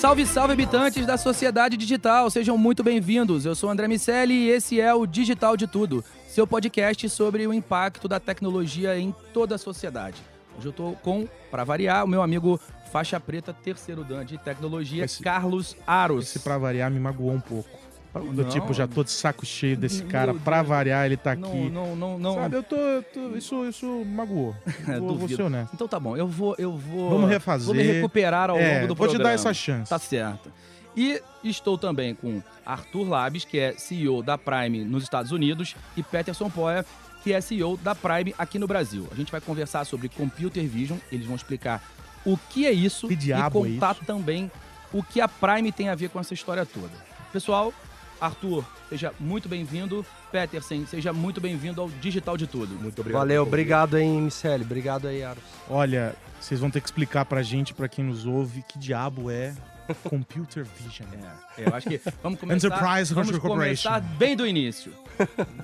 Salve, 0.00 0.24
salve, 0.26 0.52
habitantes 0.52 1.04
da 1.04 1.16
sociedade 1.16 1.76
digital, 1.76 2.30
sejam 2.30 2.56
muito 2.56 2.84
bem-vindos. 2.84 3.44
Eu 3.44 3.54
sou 3.54 3.68
André 3.68 3.88
Miceli 3.88 4.32
e 4.46 4.50
esse 4.50 4.80
é 4.80 4.94
o 4.94 5.04
Digital 5.06 5.56
de 5.56 5.66
Tudo, 5.66 6.04
seu 6.28 6.46
podcast 6.46 7.08
sobre 7.08 7.46
o 7.46 7.52
impacto 7.52 8.06
da 8.06 8.20
tecnologia 8.20 8.96
em 8.98 9.12
toda 9.34 9.56
a 9.56 9.58
sociedade. 9.58 10.16
Hoje 10.56 10.68
eu 10.68 10.72
tô 10.72 10.92
com, 11.02 11.26
para 11.50 11.64
variar, 11.64 12.04
o 12.04 12.08
meu 12.08 12.22
amigo 12.22 12.60
faixa 12.92 13.18
preta, 13.18 13.52
terceiro 13.52 14.04
dan 14.04 14.24
de 14.24 14.38
tecnologia, 14.38 15.04
Esse- 15.04 15.22
Carlos 15.22 15.76
Aros. 15.86 16.24
Esse 16.28 16.38
pra 16.40 16.56
variar 16.58 16.90
me 16.90 17.00
magoou 17.00 17.32
um 17.32 17.40
pouco. 17.40 17.68
Do 18.14 18.42
Não. 18.42 18.48
tipo, 18.48 18.72
já 18.72 18.86
tô 18.88 19.04
de 19.04 19.10
saco 19.10 19.44
cheio 19.46 19.76
desse 19.76 20.02
cara. 20.04 20.32
Pra 20.34 20.56
Deus. 20.56 20.68
variar, 20.68 21.06
ele 21.06 21.16
tá 21.16 21.36
Não, 21.36 21.48
aqui. 21.48 21.68
não, 21.70 21.94
não, 21.94 22.18
não. 22.18 22.34
Sabe, 22.34 22.56
eu 22.56 22.62
tô, 22.62 22.74
eu 22.76 23.02
tô- 23.02 23.36
Isso, 23.36 23.64
isso 23.66 23.86
magoou. 24.06 24.56
Vou, 24.86 24.98
vou 25.00 25.08
Duvido. 25.18 25.36
ser 25.36 25.42
honesto. 25.42 25.70
Então 25.74 25.86
tá 25.86 26.00
bom, 26.00 26.16
eu 26.16 26.26
vou, 26.26 26.54
eu 26.58 26.72
vou. 26.76 27.10
Vamos 27.10 27.28
refazer. 27.30 27.66
Vou 27.66 27.74
me 27.74 27.82
recuperar 27.82 28.50
ao 28.50 28.58
É, 28.58 28.76
longo 28.76 28.88
do 28.88 28.94
vou 28.94 29.06
te 29.06 29.10
programa. 29.10 29.24
dar 29.30 29.34
essa 29.34 29.52
chance. 29.54 29.90
Tá 29.90 29.98
certo. 29.98 30.50
E 30.96 31.20
estou 31.44 31.78
também 31.78 32.14
com 32.14 32.42
Arthur 32.66 33.08
Labes, 33.08 33.44
que 33.44 33.58
é 33.58 33.72
CEO 33.74 34.22
da 34.22 34.36
Prime 34.36 34.84
nos 34.84 35.04
Estados 35.04 35.30
Unidos, 35.30 35.76
e 35.96 36.02
Peterson 36.02 36.50
Poia, 36.50 36.84
que 37.22 37.32
é 37.32 37.40
CEO 37.40 37.76
da 37.76 37.94
Prime 37.94 38.34
aqui 38.36 38.58
no 38.58 38.66
Brasil. 38.66 39.06
A 39.12 39.14
gente 39.14 39.30
vai 39.30 39.40
conversar 39.40 39.84
sobre 39.84 40.08
Computer 40.08 40.66
Vision, 40.66 40.98
eles 41.12 41.26
vão 41.26 41.36
explicar 41.36 41.82
o 42.24 42.36
que 42.36 42.66
é 42.66 42.72
isso 42.72 43.06
Que 43.06 43.14
diabo 43.14 43.64
e 43.66 43.70
é 43.70 43.74
contar 43.74 43.94
isso? 43.96 44.04
também 44.06 44.50
o 44.92 45.02
que 45.02 45.20
a 45.20 45.28
Prime 45.28 45.70
tem 45.70 45.88
a 45.88 45.94
ver 45.94 46.08
com 46.08 46.18
essa 46.18 46.34
história 46.34 46.66
toda. 46.66 46.90
Pessoal, 47.32 47.72
Arthur, 48.20 48.64
seja 48.88 49.12
muito 49.20 49.48
bem-vindo. 49.48 50.04
Peterson, 50.32 50.84
seja 50.86 51.12
muito 51.12 51.40
bem-vindo 51.40 51.80
ao 51.80 51.88
Digital 51.88 52.36
de 52.36 52.46
Tudo. 52.46 52.74
Muito 52.74 53.02
Valeu, 53.02 53.42
obrigado 53.42 53.96
aí, 53.96 54.06
Miceli. 54.06 54.64
Obrigado 54.64 55.06
aí, 55.08 55.22
Aros. 55.22 55.42
Olha, 55.70 56.14
vocês 56.40 56.58
vão 56.60 56.70
ter 56.70 56.80
que 56.80 56.86
explicar 56.88 57.24
pra 57.24 57.42
gente, 57.42 57.72
pra 57.72 57.88
quem 57.88 58.04
nos 58.04 58.26
ouve, 58.26 58.62
que 58.68 58.78
diabo 58.78 59.30
é 59.30 59.54
Computer 60.08 60.64
Vision. 60.64 61.08
É, 61.56 61.68
eu 61.68 61.74
acho 61.74 61.88
que 61.88 62.00
vamos 62.22 62.38
começar. 62.40 62.66
Enterprise 62.66 63.14
vamos 63.14 63.30
Corporation. 63.38 63.88
começar 63.88 64.00
bem 64.00 64.36
do 64.36 64.46
início. 64.46 64.92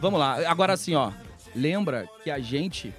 vamos 0.00 0.18
lá. 0.20 0.48
Agora 0.48 0.72
assim, 0.72 0.94
ó. 0.94 1.10
Lembra 1.54 2.08
que 2.22 2.30
a 2.30 2.38
gente 2.40 2.92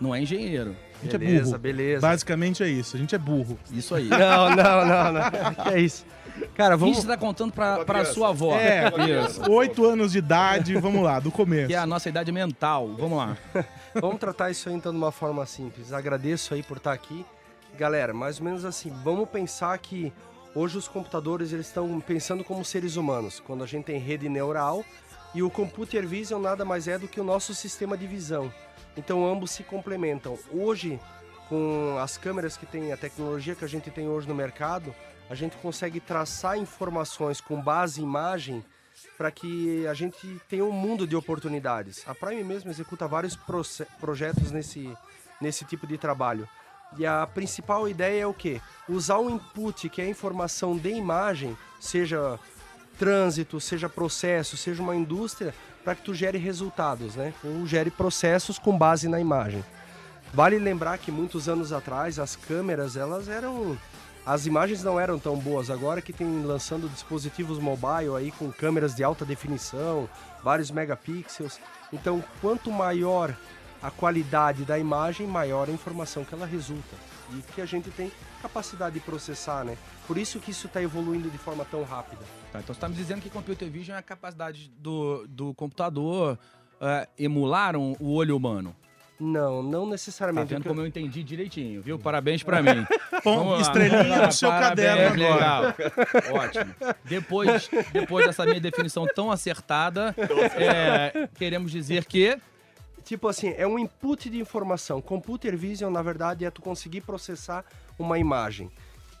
não 0.00 0.14
é 0.14 0.20
engenheiro. 0.22 0.74
A 1.00 1.04
gente 1.04 1.14
é 1.16 1.18
Beleza, 1.18 1.44
burro. 1.50 1.58
beleza. 1.58 2.00
Basicamente 2.00 2.62
é 2.62 2.68
isso. 2.68 2.96
A 2.96 2.98
gente 2.98 3.14
é 3.14 3.18
burro. 3.18 3.58
Isso 3.72 3.94
aí. 3.94 4.08
Não, 4.08 4.50
não, 4.50 4.86
não, 4.86 5.12
não. 5.12 5.70
É 5.72 5.78
isso. 5.80 6.04
Cara, 6.54 6.76
vamos... 6.76 6.96
que 6.96 7.02
você 7.02 7.08
tá 7.08 7.16
contando 7.16 7.52
pra, 7.52 7.84
pra 7.84 8.04
sua 8.04 8.30
avó. 8.30 8.54
É, 8.54 8.90
Isso. 9.26 9.50
oito 9.50 9.86
anos 9.86 10.12
de 10.12 10.18
idade, 10.18 10.74
vamos 10.76 11.02
lá, 11.02 11.20
do 11.20 11.30
começo. 11.30 11.68
Que 11.68 11.74
é 11.74 11.78
a 11.78 11.86
nossa 11.86 12.08
idade 12.08 12.30
mental. 12.32 12.94
Vamos 12.98 13.18
lá. 13.18 13.36
vamos 13.94 14.18
tratar 14.18 14.50
isso 14.50 14.68
aí 14.68 14.74
então 14.74 14.92
de 14.92 14.98
uma 14.98 15.12
forma 15.12 15.44
simples. 15.46 15.92
Agradeço 15.92 16.54
aí 16.54 16.62
por 16.62 16.78
estar 16.78 16.92
aqui. 16.92 17.24
Galera, 17.78 18.12
mais 18.12 18.38
ou 18.38 18.44
menos 18.44 18.64
assim, 18.64 18.92
vamos 19.02 19.28
pensar 19.28 19.76
que 19.78 20.12
hoje 20.54 20.78
os 20.78 20.86
computadores 20.86 21.52
eles 21.52 21.66
estão 21.66 22.00
pensando 22.00 22.44
como 22.44 22.64
seres 22.64 22.96
humanos. 22.96 23.40
Quando 23.40 23.64
a 23.64 23.66
gente 23.66 23.84
tem 23.84 23.98
rede 23.98 24.28
neural 24.28 24.84
e 25.34 25.42
o 25.42 25.50
computer 25.50 26.06
vision 26.06 26.40
nada 26.40 26.64
mais 26.64 26.86
é 26.86 26.98
do 26.98 27.08
que 27.08 27.20
o 27.20 27.24
nosso 27.24 27.54
sistema 27.54 27.96
de 27.96 28.06
visão. 28.06 28.52
Então 28.96 29.26
ambos 29.26 29.50
se 29.50 29.64
complementam. 29.64 30.38
Hoje, 30.52 31.00
com 31.48 31.96
as 32.00 32.16
câmeras 32.16 32.56
que 32.56 32.66
tem, 32.66 32.92
a 32.92 32.96
tecnologia 32.96 33.54
que 33.54 33.64
a 33.64 33.68
gente 33.68 33.90
tem 33.90 34.08
hoje 34.08 34.28
no 34.28 34.34
mercado, 34.34 34.94
a 35.28 35.34
gente 35.34 35.56
consegue 35.56 36.00
traçar 36.00 36.58
informações 36.58 37.40
com 37.40 37.60
base 37.60 38.00
em 38.00 38.04
imagem 38.04 38.64
para 39.16 39.30
que 39.30 39.86
a 39.86 39.94
gente 39.94 40.40
tenha 40.48 40.64
um 40.64 40.72
mundo 40.72 41.06
de 41.06 41.16
oportunidades. 41.16 42.04
A 42.06 42.14
Prime 42.14 42.44
mesmo 42.44 42.70
executa 42.70 43.06
vários 43.06 43.38
projetos 44.00 44.50
nesse, 44.50 44.92
nesse 45.40 45.64
tipo 45.64 45.86
de 45.86 45.98
trabalho. 45.98 46.48
E 46.96 47.04
a 47.04 47.26
principal 47.26 47.88
ideia 47.88 48.22
é 48.22 48.26
o 48.26 48.34
quê? 48.34 48.60
Usar 48.88 49.18
o 49.18 49.30
input, 49.30 49.88
que 49.88 50.00
é 50.00 50.04
a 50.04 50.08
informação 50.08 50.76
de 50.76 50.90
imagem, 50.90 51.56
seja 51.80 52.38
trânsito, 52.98 53.60
seja 53.60 53.88
processo, 53.88 54.56
seja 54.56 54.82
uma 54.82 54.94
indústria, 54.94 55.52
para 55.82 55.94
que 55.94 56.02
tu 56.02 56.14
gere 56.14 56.38
resultados, 56.38 57.16
né? 57.16 57.34
Ou 57.42 57.66
gere 57.66 57.90
processos 57.90 58.58
com 58.58 58.76
base 58.78 59.08
na 59.08 59.20
imagem. 59.20 59.64
Vale 60.32 60.58
lembrar 60.58 60.98
que 60.98 61.10
muitos 61.10 61.48
anos 61.48 61.72
atrás 61.72 62.18
as 62.18 62.36
câmeras 62.36 62.96
elas 62.96 63.28
eram 63.28 63.76
as 64.26 64.46
imagens 64.46 64.82
não 64.82 64.98
eram 64.98 65.18
tão 65.18 65.36
boas 65.38 65.68
agora 65.70 66.00
que 66.00 66.12
tem 66.12 66.42
lançando 66.44 66.88
dispositivos 66.88 67.58
mobile 67.58 68.16
aí 68.16 68.30
com 68.30 68.50
câmeras 68.50 68.94
de 68.94 69.04
alta 69.04 69.24
definição, 69.24 70.08
vários 70.42 70.70
megapixels. 70.70 71.60
Então, 71.92 72.24
quanto 72.40 72.70
maior 72.70 73.36
a 73.82 73.90
qualidade 73.90 74.64
da 74.64 74.78
imagem, 74.78 75.26
maior 75.26 75.68
a 75.68 75.72
informação 75.72 76.24
que 76.24 76.34
ela 76.34 76.46
resulta 76.46 76.96
e 77.34 77.42
que 77.52 77.60
a 77.60 77.66
gente 77.66 77.90
tem 77.90 78.10
capacidade 78.40 78.94
de 78.94 79.00
processar, 79.00 79.62
né? 79.64 79.76
Por 80.06 80.16
isso 80.16 80.40
que 80.40 80.50
isso 80.50 80.66
está 80.66 80.82
evoluindo 80.82 81.28
de 81.30 81.36
forma 81.38 81.64
tão 81.66 81.82
rápida. 81.82 82.22
Tá, 82.50 82.60
então 82.60 82.74
você 82.74 82.80
tá 82.80 82.88
me 82.88 82.94
dizendo 82.94 83.20
que 83.20 83.28
Computer 83.28 83.70
Vision 83.70 83.94
é 83.96 83.98
a 83.98 84.02
capacidade 84.02 84.70
do, 84.78 85.26
do 85.28 85.52
computador 85.54 86.38
é, 86.80 87.08
emular 87.18 87.76
um- 87.76 87.94
o 88.00 88.12
olho 88.14 88.36
humano. 88.36 88.74
Não, 89.18 89.62
não 89.62 89.84
Tá 89.84 89.90
necessariamente. 89.92 90.48
vendo 90.48 90.58
O 90.60 90.62
que- 90.62 90.68
como 90.68 90.80
eu 90.80 90.86
entendi 90.86 91.22
direitinho, 91.22 91.80
viu? 91.80 91.98
Parabéns 91.98 92.42
pra 92.42 92.60
mim. 92.62 92.84
Bom, 93.24 93.60
estrelinha 93.60 94.26
no 94.26 94.32
seu 94.32 94.48
Parabéns, 94.48 94.88
caderno 94.88 95.24
agora. 95.26 95.76
Legal. 95.78 96.34
Ótimo. 96.44 96.74
Depois, 97.04 97.70
depois 97.92 98.26
dessa 98.26 98.44
minha 98.44 98.60
definição 98.60 99.06
tão 99.14 99.30
acertada, 99.30 100.14
é, 100.56 101.28
queremos 101.36 101.70
dizer 101.70 102.04
que 102.04 102.38
Tipo 103.04 103.28
assim, 103.28 103.52
é 103.58 103.66
um 103.66 103.78
input 103.78 104.30
de 104.30 104.40
informação. 104.40 104.98
Computer 105.02 105.54
vision, 105.58 105.92
na 105.92 106.00
verdade, 106.00 106.46
é 106.46 106.50
tu 106.50 106.62
conseguir 106.62 107.02
processar 107.02 107.62
uma 107.98 108.18
imagem. 108.18 108.70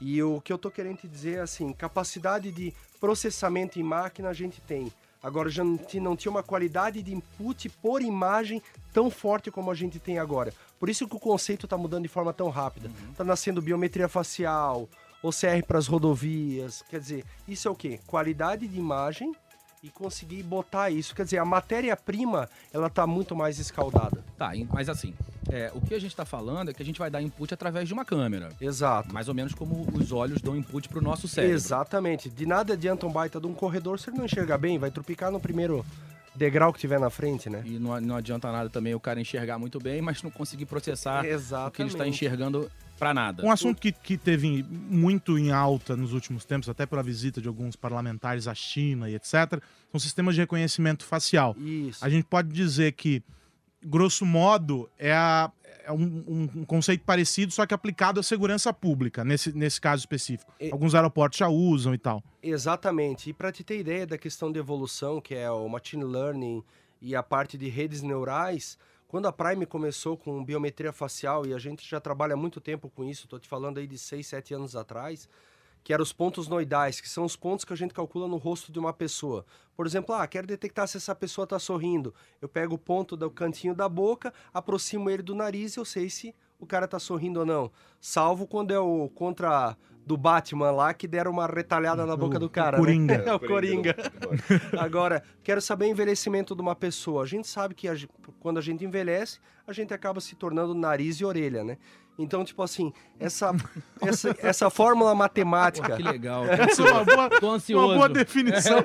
E 0.00 0.22
o 0.22 0.40
que 0.40 0.50
eu 0.50 0.56
tô 0.56 0.70
querendo 0.70 0.96
te 0.96 1.06
dizer 1.06 1.36
é 1.36 1.40
assim, 1.42 1.70
capacidade 1.70 2.50
de 2.50 2.72
processamento 2.98 3.78
em 3.78 3.82
máquina 3.82 4.30
a 4.30 4.32
gente 4.32 4.58
tem. 4.62 4.90
Agora 5.24 5.48
já 5.48 5.64
não 5.64 5.76
ti- 5.78 5.98
não 5.98 6.14
tinha 6.14 6.30
uma 6.30 6.42
qualidade 6.42 7.02
de 7.02 7.14
input 7.14 7.68
por 7.82 8.02
imagem 8.02 8.62
tão 8.92 9.10
forte 9.10 9.50
como 9.50 9.70
a 9.70 9.74
gente 9.74 9.98
tem 9.98 10.18
agora. 10.18 10.52
Por 10.78 10.90
isso 10.90 11.08
que 11.08 11.16
o 11.16 11.18
conceito 11.18 11.64
está 11.66 11.78
mudando 11.78 12.02
de 12.02 12.08
forma 12.08 12.32
tão 12.32 12.50
rápida. 12.50 12.90
Tá 13.16 13.24
nascendo 13.24 13.62
biometria 13.62 14.06
facial, 14.06 14.86
OCR 15.22 15.64
para 15.66 15.78
as 15.78 15.86
rodovias. 15.86 16.84
Quer 16.90 17.00
dizer, 17.00 17.24
isso 17.48 17.66
é 17.66 17.70
o 17.70 17.74
quê? 17.74 17.98
Qualidade 18.06 18.68
de 18.68 18.78
imagem 18.78 19.32
e 19.82 19.88
conseguir 19.88 20.42
botar 20.42 20.90
isso. 20.90 21.14
Quer 21.14 21.24
dizer, 21.24 21.38
a 21.38 21.44
matéria-prima, 21.44 22.48
ela 22.72 22.90
tá 22.90 23.06
muito 23.06 23.34
mais 23.34 23.58
escaldada. 23.58 24.22
Tá, 24.36 24.52
mas 24.72 24.88
assim, 24.90 25.14
é, 25.50 25.70
o 25.74 25.80
que 25.80 25.94
a 25.94 25.98
gente 25.98 26.10
está 26.10 26.24
falando 26.24 26.70
é 26.70 26.74
que 26.74 26.82
a 26.82 26.84
gente 26.84 26.98
vai 26.98 27.10
dar 27.10 27.22
input 27.22 27.52
através 27.52 27.86
de 27.86 27.94
uma 27.94 28.04
câmera. 28.04 28.50
Exato. 28.60 29.12
Mais 29.12 29.28
ou 29.28 29.34
menos 29.34 29.54
como 29.54 29.86
os 29.92 30.12
olhos 30.12 30.40
dão 30.40 30.56
input 30.56 30.88
pro 30.88 31.02
nosso 31.02 31.28
cérebro. 31.28 31.56
Exatamente. 31.56 32.28
De 32.28 32.46
nada 32.46 32.72
adianta 32.72 33.06
um 33.06 33.12
baita 33.12 33.40
de 33.40 33.46
um 33.46 33.54
corredor 33.54 33.98
se 33.98 34.10
ele 34.10 34.18
não 34.18 34.24
enxergar 34.24 34.58
bem, 34.58 34.78
vai 34.78 34.90
tropicar 34.90 35.30
no 35.30 35.40
primeiro 35.40 35.84
degrau 36.34 36.72
que 36.72 36.80
tiver 36.80 36.98
na 36.98 37.10
frente, 37.10 37.48
né? 37.48 37.62
E 37.64 37.78
não, 37.78 38.00
não 38.00 38.16
adianta 38.16 38.50
nada 38.50 38.68
também 38.68 38.94
o 38.94 39.00
cara 39.00 39.20
enxergar 39.20 39.58
muito 39.58 39.78
bem, 39.78 40.02
mas 40.02 40.22
não 40.22 40.30
conseguir 40.30 40.66
processar 40.66 41.20
o 41.20 41.22
que 41.22 41.28
ele 41.28 41.36
está 41.36 41.68
Exatamente. 41.68 42.08
enxergando 42.08 42.70
pra 42.98 43.14
nada. 43.14 43.44
Um 43.44 43.50
assunto 43.50 43.80
que, 43.80 43.92
que 43.92 44.16
teve 44.16 44.64
muito 44.68 45.38
em 45.38 45.52
alta 45.52 45.96
nos 45.96 46.12
últimos 46.12 46.44
tempos, 46.44 46.68
até 46.68 46.86
pela 46.86 47.02
visita 47.02 47.40
de 47.40 47.48
alguns 47.48 47.76
parlamentares 47.76 48.48
à 48.48 48.54
China 48.54 49.08
e 49.08 49.14
etc., 49.14 49.60
são 49.90 50.00
sistemas 50.00 50.34
de 50.34 50.40
reconhecimento 50.40 51.04
facial. 51.04 51.56
Isso. 51.58 52.04
A 52.04 52.08
gente 52.08 52.24
pode 52.24 52.48
dizer 52.48 52.92
que, 52.92 53.22
grosso 53.84 54.24
modo, 54.26 54.88
é, 54.98 55.12
a- 55.12 55.50
é 55.84 55.92
um, 55.92 56.48
um- 56.56 56.64
conceito 56.64 57.04
parecido, 57.04 57.52
só 57.52 57.66
que 57.66 57.74
aplicado 57.74 58.18
à 58.18 58.22
segurança 58.22 58.72
pública, 58.72 59.22
nesse, 59.24 59.52
nesse 59.52 59.80
caso 59.80 60.00
específico. 60.00 60.50
E- 60.58 60.70
Alguns 60.70 60.94
aeroportos 60.94 61.38
já 61.38 61.48
usam 61.48 61.92
e 61.94 61.98
tal. 61.98 62.22
Exatamente. 62.42 63.30
E 63.30 63.32
para 63.32 63.52
te 63.52 63.62
ter 63.62 63.78
ideia 63.78 64.06
da 64.06 64.16
questão 64.16 64.50
de 64.50 64.58
evolução, 64.58 65.20
que 65.20 65.34
é 65.34 65.50
o 65.50 65.68
machine 65.68 66.04
learning 66.04 66.62
e 67.02 67.14
a 67.14 67.22
parte 67.22 67.58
de 67.58 67.68
redes 67.68 68.00
neurais, 68.02 68.78
quando 69.08 69.26
a 69.28 69.32
Prime 69.32 69.66
começou 69.66 70.16
com 70.16 70.42
biometria 70.44 70.92
facial, 70.92 71.46
e 71.46 71.52
a 71.52 71.58
gente 71.58 71.88
já 71.88 72.00
trabalha 72.00 72.32
há 72.34 72.36
muito 72.36 72.60
tempo 72.60 72.88
com 72.88 73.04
isso, 73.04 73.24
estou 73.24 73.38
te 73.38 73.46
falando 73.48 73.78
aí 73.78 73.86
de 73.86 73.98
6, 73.98 74.26
7 74.26 74.54
anos 74.54 74.74
atrás, 74.74 75.28
que 75.84 75.92
eram 75.92 76.02
os 76.02 76.14
pontos 76.14 76.48
noidais, 76.48 76.98
que 76.98 77.08
são 77.08 77.24
os 77.24 77.36
pontos 77.36 77.64
que 77.64 77.72
a 77.74 77.76
gente 77.76 77.92
calcula 77.92 78.26
no 78.26 78.38
rosto 78.38 78.72
de 78.72 78.78
uma 78.78 78.92
pessoa. 78.92 79.44
Por 79.76 79.86
exemplo, 79.86 80.14
ah, 80.14 80.26
quero 80.26 80.46
detectar 80.46 80.88
se 80.88 80.96
essa 80.96 81.14
pessoa 81.14 81.44
está 81.44 81.58
sorrindo. 81.58 82.14
Eu 82.40 82.48
pego 82.48 82.76
o 82.76 82.78
ponto 82.78 83.16
do 83.16 83.30
cantinho 83.30 83.74
da 83.74 83.86
boca, 83.86 84.32
aproximo 84.52 85.10
ele 85.10 85.22
do 85.22 85.34
nariz 85.34 85.76
e 85.76 85.78
eu 85.78 85.84
sei 85.84 86.08
se 86.08 86.34
o 86.58 86.66
cara 86.66 86.88
tá 86.88 86.98
sorrindo 86.98 87.40
ou 87.40 87.46
não. 87.46 87.70
Salvo 88.00 88.46
quando 88.46 88.72
é 88.72 88.78
o 88.78 89.10
contra 89.10 89.76
do 90.06 90.16
Batman 90.16 90.70
lá, 90.70 90.92
que 90.92 91.08
deram 91.08 91.30
uma 91.30 91.46
retalhada 91.46 92.04
na 92.04 92.16
boca 92.16 92.36
O- 92.36 92.40
do 92.40 92.46
o 92.46 92.50
cara. 92.50 92.76
Coringa. 92.78 93.18
Né? 93.18 93.24
É 93.28 93.34
o 93.34 93.40
Coringa. 93.40 93.96
Agora, 94.78 95.22
quero 95.42 95.60
saber 95.60 95.86
o 95.86 95.88
envelhecimento 95.88 96.54
de 96.54 96.60
uma 96.60 96.74
pessoa. 96.74 97.22
A 97.22 97.26
gente 97.26 97.46
sabe 97.48 97.74
que 97.74 97.88
a 97.88 97.94
quando 98.40 98.58
a 98.58 98.60
gente 98.60 98.84
envelhece, 98.84 99.38
a 99.66 99.72
gente 99.72 99.94
acaba 99.94 100.20
se 100.20 100.34
tornando 100.36 100.74
nariz 100.74 101.16
e 101.20 101.24
orelha, 101.24 101.64
né? 101.64 101.78
Então, 102.18 102.44
tipo 102.44 102.62
assim, 102.62 102.92
essa, 103.18 103.52
essa, 104.00 104.36
essa 104.40 104.70
fórmula 104.70 105.10
Pô, 105.12 105.16
matemática, 105.16 105.96
que 105.96 106.02
legal. 106.02 106.44
Essa 106.46 106.82
é 106.86 106.92
uma 106.92 107.04
boa, 107.04 107.30
Tô 107.30 107.50
ansioso. 107.50 107.86
uma 107.86 107.94
boa 107.96 108.08
definição. 108.08 108.78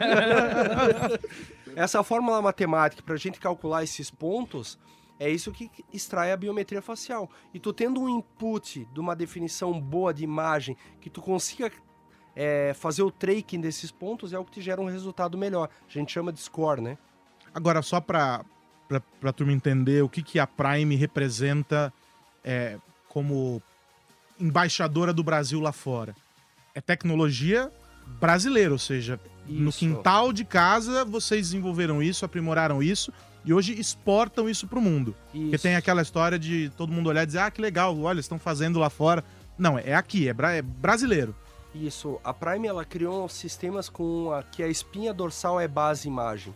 essa 1.76 2.04
fórmula 2.04 2.42
matemática 2.42 3.02
para 3.04 3.16
a 3.16 3.18
gente 3.18 3.40
calcular 3.40 3.84
esses 3.84 4.10
pontos, 4.10 4.80
é 5.20 5.30
isso 5.30 5.52
que 5.52 5.70
extrai 5.92 6.32
a 6.32 6.38
biometria 6.38 6.82
facial. 6.82 7.30
E 7.54 7.60
tu 7.60 7.74
tendo 7.74 8.00
um 8.00 8.10
input 8.10 8.88
de 8.94 9.00
uma 9.00 9.16
definição 9.16 9.80
boa 9.80 10.14
de 10.14 10.24
imagem, 10.24 10.78
que 11.02 11.10
tu 11.10 11.22
consiga 11.22 11.70
é, 12.34 12.74
fazer 12.74 13.04
o 13.04 13.12
tracking 13.12 13.60
desses 13.60 13.92
pontos, 13.92 14.32
é 14.32 14.40
o 14.40 14.46
que 14.46 14.52
te 14.52 14.62
gera 14.62 14.80
um 14.80 14.86
resultado 14.86 15.38
melhor. 15.38 15.70
A 15.88 15.92
gente 15.92 16.12
chama 16.12 16.32
de 16.32 16.40
score, 16.40 16.80
né? 16.80 16.98
Agora, 17.54 17.82
só 17.82 18.00
pra, 18.00 18.46
pra 19.20 19.34
turma 19.34 19.52
entender 19.52 20.02
o 20.02 20.08
que, 20.08 20.24
que 20.24 20.40
a 20.40 20.48
Prime 20.48 20.96
representa 20.96 21.94
é, 22.42 22.78
como 23.10 23.62
embaixadora 24.40 25.12
do 25.12 25.24
Brasil 25.24 25.60
lá 25.60 25.74
fora. 25.74 26.16
É 26.74 26.80
tecnologia 26.80 27.70
brasileira, 28.22 28.72
ou 28.72 28.80
seja, 28.80 29.20
no 29.46 29.70
Isso. 29.70 29.80
quintal 29.80 30.32
de 30.32 30.46
casa 30.46 31.04
vocês 31.04 31.50
desenvolveram 31.50 32.02
isso, 32.02 32.24
aprimoraram 32.24 32.82
isso 32.82 33.12
e 33.46 33.54
hoje 33.54 33.80
exportam 33.80 34.50
isso 34.50 34.68
pro 34.68 34.82
mundo. 34.82 35.16
Porque 35.32 35.56
Isso. 35.56 35.64
tem 35.64 35.76
aquela 35.76 36.02
história 36.02 36.38
de 36.38 36.70
todo 36.78 36.92
mundo 36.92 37.08
olhar 37.08 37.24
e 37.24 37.26
dizer, 37.26 37.40
ah, 37.40 37.50
que 37.52 37.62
legal, 37.62 37.98
olha, 38.00 38.20
estão 38.20 38.38
fazendo 38.38 38.80
lá 38.80 38.90
fora. 38.90 39.24
Não, 39.58 39.78
é 39.80 39.94
aqui, 39.94 40.28
é, 40.28 40.34
bra- 40.34 40.54
é 40.54 40.62
brasileiro. 40.62 41.34
Isso, 41.74 42.20
a 42.24 42.34
Prime 42.34 42.68
ela 42.68 42.84
criou 42.84 43.30
sistemas 43.30 43.88
com 43.90 44.32
a, 44.34 44.42
que 44.44 44.62
a 44.64 44.68
espinha 44.68 45.14
dorsal 45.14 45.60
é 45.60 45.68
base 45.68 46.08
imagem. 46.08 46.54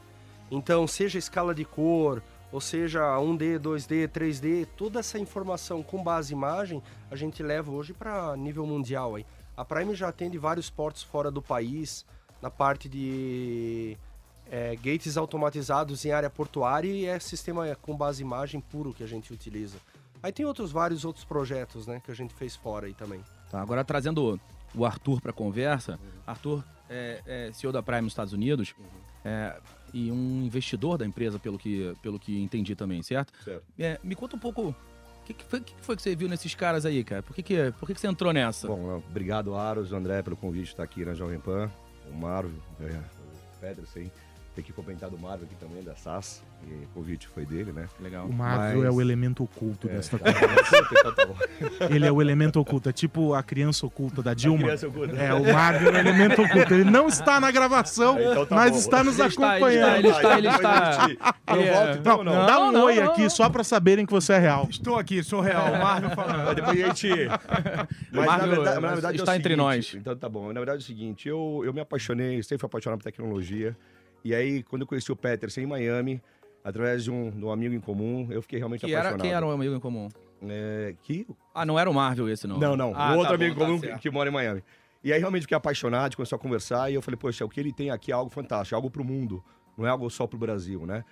Então, 0.52 0.86
seja 0.88 1.18
escala 1.20 1.54
de 1.56 1.64
cor, 1.66 2.22
ou 2.52 2.60
seja 2.62 3.02
1D, 3.18 3.60
2D, 3.60 4.08
3D, 4.10 4.68
toda 4.78 5.00
essa 5.00 5.18
informação 5.18 5.82
com 5.82 6.04
base 6.04 6.34
imagem, 6.34 6.82
a 7.10 7.16
gente 7.16 7.42
leva 7.42 7.72
hoje 7.72 7.94
para 7.94 8.36
nível 8.36 8.66
mundial 8.66 9.16
aí. 9.16 9.26
A 9.56 9.64
Prime 9.64 9.94
já 9.96 10.10
atende 10.10 10.38
vários 10.38 10.70
portos 10.70 11.02
fora 11.04 11.30
do 11.32 11.42
país, 11.42 12.06
na 12.42 12.50
parte 12.52 12.90
de 12.90 13.98
é, 14.52 14.76
gates 14.76 15.18
automatizados 15.18 16.06
em 16.06 16.12
área 16.12 16.30
portuária 16.30 16.90
e 16.90 17.06
é 17.06 17.20
sistema 17.20 17.76
com 17.82 17.96
base 17.96 18.22
imagem 18.22 18.62
puro 18.62 18.94
que 18.94 19.04
a 19.04 19.08
gente 19.08 19.34
utiliza. 19.34 19.78
Aí 20.22 20.32
tem 20.32 20.46
outros 20.46 20.72
vários 20.72 21.04
outros 21.04 21.26
projetos, 21.26 21.86
né, 21.86 22.02
que 22.04 22.10
a 22.12 22.16
gente 22.16 22.34
fez 22.34 22.56
fora 22.56 22.88
aí 22.88 22.94
também. 22.94 23.22
Tá, 23.50 23.62
agora 23.62 23.84
trazendo 23.84 24.40
o 24.74 24.86
Arthur 24.86 25.22
para 25.22 25.34
conversa. 25.34 26.00
Arthur 26.26 26.64
é, 26.90 27.22
é 27.26 27.52
CEO 27.54 27.72
da 27.72 27.84
Prime 27.84 28.04
nos 28.04 28.14
Estados 28.14 28.34
Unidos 28.34 28.74
é, 29.24 29.56
e 29.94 30.12
um 30.12 30.44
investidor 30.44 30.98
da 30.98 31.06
empresa, 31.06 31.38
pelo 31.40 31.58
que, 31.58 31.96
pelo 32.02 32.20
que 32.20 32.42
entendi 32.42 32.76
também, 32.76 33.02
certo? 33.04 33.34
Certo. 33.44 33.64
É, 33.78 34.00
me 34.04 34.16
conta 34.16 34.36
um 34.36 34.40
pouco, 34.40 34.70
o 34.70 34.76
que, 35.26 35.34
que, 35.34 35.44
foi, 35.46 35.62
que 35.62 35.74
que 35.74 35.86
foi 35.86 35.96
que 35.96 36.02
você 36.02 36.16
viu 36.16 36.28
nesses 36.28 36.56
caras 36.56 36.86
aí, 36.86 37.04
cara? 37.04 37.22
Por 37.22 37.36
que, 37.36 37.44
que, 37.44 37.72
por 37.80 37.88
que, 37.88 37.94
que 37.94 38.00
você 38.00 38.08
entrou 38.08 38.34
nessa? 38.34 38.68
Bom, 38.68 38.98
obrigado, 39.10 39.56
Aros, 39.56 39.94
André, 39.94 40.22
pelo 40.22 40.36
convite 40.36 40.66
de 40.66 40.70
estar 40.72 40.84
aqui 40.84 41.06
na 41.06 41.14
Jovem 41.14 41.40
Pan. 41.40 41.70
O 42.10 42.14
Marvel, 42.16 42.52
é, 42.82 42.98
o 42.98 43.60
Pedersen. 43.60 44.12
Tem 44.56 44.64
que 44.64 44.72
comentar 44.72 45.10
do 45.10 45.18
Marvel 45.18 45.46
aqui 45.46 45.56
também, 45.56 45.82
da 45.84 45.96
SAS. 45.96 46.44
E 46.66 46.86
o 46.86 46.88
convite 46.94 47.28
foi 47.28 47.44
dele, 47.44 47.72
né? 47.74 47.88
Legal. 48.00 48.26
O 48.28 48.32
Marvel 48.32 48.78
Mas- 48.84 48.86
é 48.86 48.92
o 48.92 49.02
elemento 49.02 49.44
oculto 49.44 49.90
É, 49.90 49.96
desta 49.96 50.18
coisa. 50.20 50.38
bom. 51.28 51.36
Ele 51.94 52.06
é 52.06 52.12
o 52.12 52.22
elemento 52.22 52.60
oculto, 52.60 52.88
é 52.88 52.94
tipo 52.94 53.34
a 53.34 53.42
criança 53.42 53.86
oculta 53.86 54.22
da 54.22 54.34
Dilma. 54.36 54.60
criança 54.64 54.88
oculta. 54.88 55.16
É, 55.18 55.34
o 55.34 55.44
Marvel 55.52 55.90
é 55.90 55.96
o 55.96 55.98
elemento 55.98 56.42
oculto. 56.44 56.74
Ele 56.74 56.84
não 56.90 57.08
está 57.08 57.40
na 57.40 57.50
gravação, 57.52 58.18
Então 58.20 58.46
tá 58.46 58.56
mas 58.56 58.72
bom. 58.72 58.78
está 58.78 59.04
nos 59.04 59.20
Ele 59.20 59.28
está, 59.28 59.44
ele 59.58 59.66
acompanhando. 59.80 59.98
Ele 59.98 60.08
está, 60.08 60.38
ele 60.38 60.48
está. 60.48 61.36
Eu 61.48 61.62
É. 61.62 61.74
volto 61.74 61.98
então 62.00 62.24
Não, 62.24 62.34
não? 62.36 62.46
dá 62.46 62.60
um 62.60 62.72
Não, 62.72 62.86
oi 62.86 62.96
não, 62.96 63.12
aqui 63.12 63.24
não. 63.24 63.30
só 63.32 63.50
pra 63.50 63.64
saberem 63.64 64.06
que 64.06 64.12
você 64.14 64.34
é 64.34 64.38
real. 64.40 64.68
Estou 64.70 64.98
aqui, 64.98 65.22
sou 65.24 65.42
real. 65.42 65.74
O 65.74 65.80
Marvel 65.80 66.12
falando. 66.12 66.46
Mas 66.46 66.56
depois 66.56 66.80
a 66.84 66.88
gente. 66.88 67.10
Mas 68.12 68.26
Marvel, 68.26 68.48
na 68.48 68.56
verdade, 68.56 68.80
na 68.82 68.92
verdade 68.94 69.18
é 69.18 69.20
o 69.20 69.24
está 69.24 69.36
entre 69.36 69.44
seguinte- 69.56 69.58
nós. 69.58 69.96
Então 69.96 70.16
tá 70.16 70.30
bom. 70.30 70.48
Na 70.54 70.60
verdade 70.60 70.78
é 70.78 70.80
o 70.80 70.86
seguinte, 70.86 71.28
eu, 71.28 71.64
eu 71.66 71.74
me 71.74 71.82
apaixonei, 71.82 72.42
sempre 72.44 72.60
fui 72.60 72.68
apaixonado 72.68 73.00
por 73.00 73.04
tecnologia. 73.04 73.76
E 74.24 74.34
aí, 74.34 74.64
quando 74.64 74.84
eu 74.84 74.88
conheci 74.88 75.12
o 75.12 75.16
Peterson 75.16 75.62
em 75.62 75.66
Miami, 75.66 76.22
através 76.64 77.04
de 77.04 77.12
um, 77.12 77.30
de 77.30 77.44
um 77.44 77.52
amigo 77.52 77.74
em 77.76 77.80
comum, 77.80 78.28
eu 78.32 78.42
fiquei 78.42 78.58
realmente 78.60 78.86
Que 78.86 78.92
era, 78.92 79.00
apaixonado. 79.10 79.22
quem 79.22 79.34
era 79.34 79.46
o 79.46 79.52
amigo 79.52 79.76
em 79.76 79.80
comum? 79.80 80.08
É, 80.46 80.96
que 81.04 81.28
Ah, 81.54 81.66
não 81.66 81.78
era 81.80 81.90
o 81.90 81.94
Marvel 81.94 82.30
esse, 82.30 82.48
não? 82.48 82.58
Não, 82.58 82.76
não. 82.76 82.94
Ah, 82.96 83.12
o 83.12 83.14
tá 83.14 83.16
outro 83.18 83.38
bom, 83.38 83.44
amigo 83.44 83.60
tá 83.60 83.66
comum 83.66 83.80
que, 83.80 83.88
certo. 83.88 84.02
que 84.02 84.10
mora 84.10 84.30
em 84.30 84.34
Miami. 84.34 84.64
E 85.04 85.12
aí 85.12 85.20
realmente 85.20 85.42
fiquei 85.44 85.58
apaixonado, 85.58 86.16
começou 86.16 86.38
a 86.38 86.40
conversar 86.40 86.90
e 86.90 86.96
eu 86.96 87.02
falei, 87.02 87.18
poxa, 87.18 87.44
o 87.44 87.50
que 87.50 87.60
ele 87.60 87.74
tem 87.74 87.90
aqui 87.92 88.12
é 88.12 88.16
algo 88.16 88.32
fantástico, 88.32 88.74
é 88.74 88.78
algo 88.78 88.90
pro 88.90 89.04
mundo, 89.04 89.44
não 89.78 89.86
é 89.86 89.90
algo 89.90 90.10
só 90.10 90.26
pro 90.26 90.38
Brasil, 90.38 90.86
né? 90.86 91.04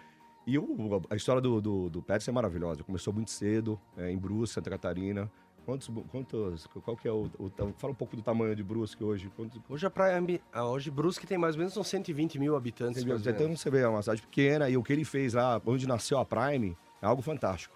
E 0.47 0.57
o- 0.57 1.01
a 1.09 1.15
história 1.15 1.41
do, 1.41 1.59
do, 1.61 1.89
do 1.89 2.01
Pets 2.01 2.27
é 2.27 2.31
maravilhosa. 2.31 2.83
Começou 2.83 3.13
muito 3.13 3.29
cedo, 3.29 3.79
é, 3.97 4.09
em 4.09 4.17
Bruce, 4.17 4.53
Santa 4.53 4.69
Catarina. 4.69 5.29
Quantos, 5.71 5.89
quantos, 6.12 6.68
qual 6.83 6.98
que 6.98 7.07
é 7.07 7.12
o, 7.12 7.29
o- 7.39 7.50
Fala 7.77 7.93
um 7.93 7.95
pouco 7.95 8.13
do 8.17 8.22
tamanho 8.22 8.53
de 8.53 8.62
Brusque 8.62 9.01
hoje. 9.01 9.31
Quantos, 9.38 9.57
Hoje 9.69 9.86
a 9.86 9.89
Prime, 9.89 10.41
ah, 10.51 10.65
hoje 10.65 10.91
Brusque 10.91 11.25
tem 11.25 11.38
mais 11.38 11.55
ou 11.55 11.60
menos 11.60 11.77
uns 11.77 11.88
120 11.88 12.38
mil 12.38 12.57
habitantes. 12.57 12.98
ou 13.05 13.17
então 13.17 13.55
você 13.55 13.69
vê, 13.72 13.79
é 13.79 13.88
uma 13.88 14.01
cidade 14.01 14.22
pequena 14.22 14.69
e 14.69 14.75
o 14.75 14.84
que 14.84 14.91
ele 14.91 15.05
fez 15.05 15.34
lá, 15.34 15.62
onde 15.65 15.88
nasceu 15.88 16.17
a 16.17 16.25
Prime, 16.25 16.75
é 17.01 17.05
algo 17.05 17.22
fantástico. 17.22 17.74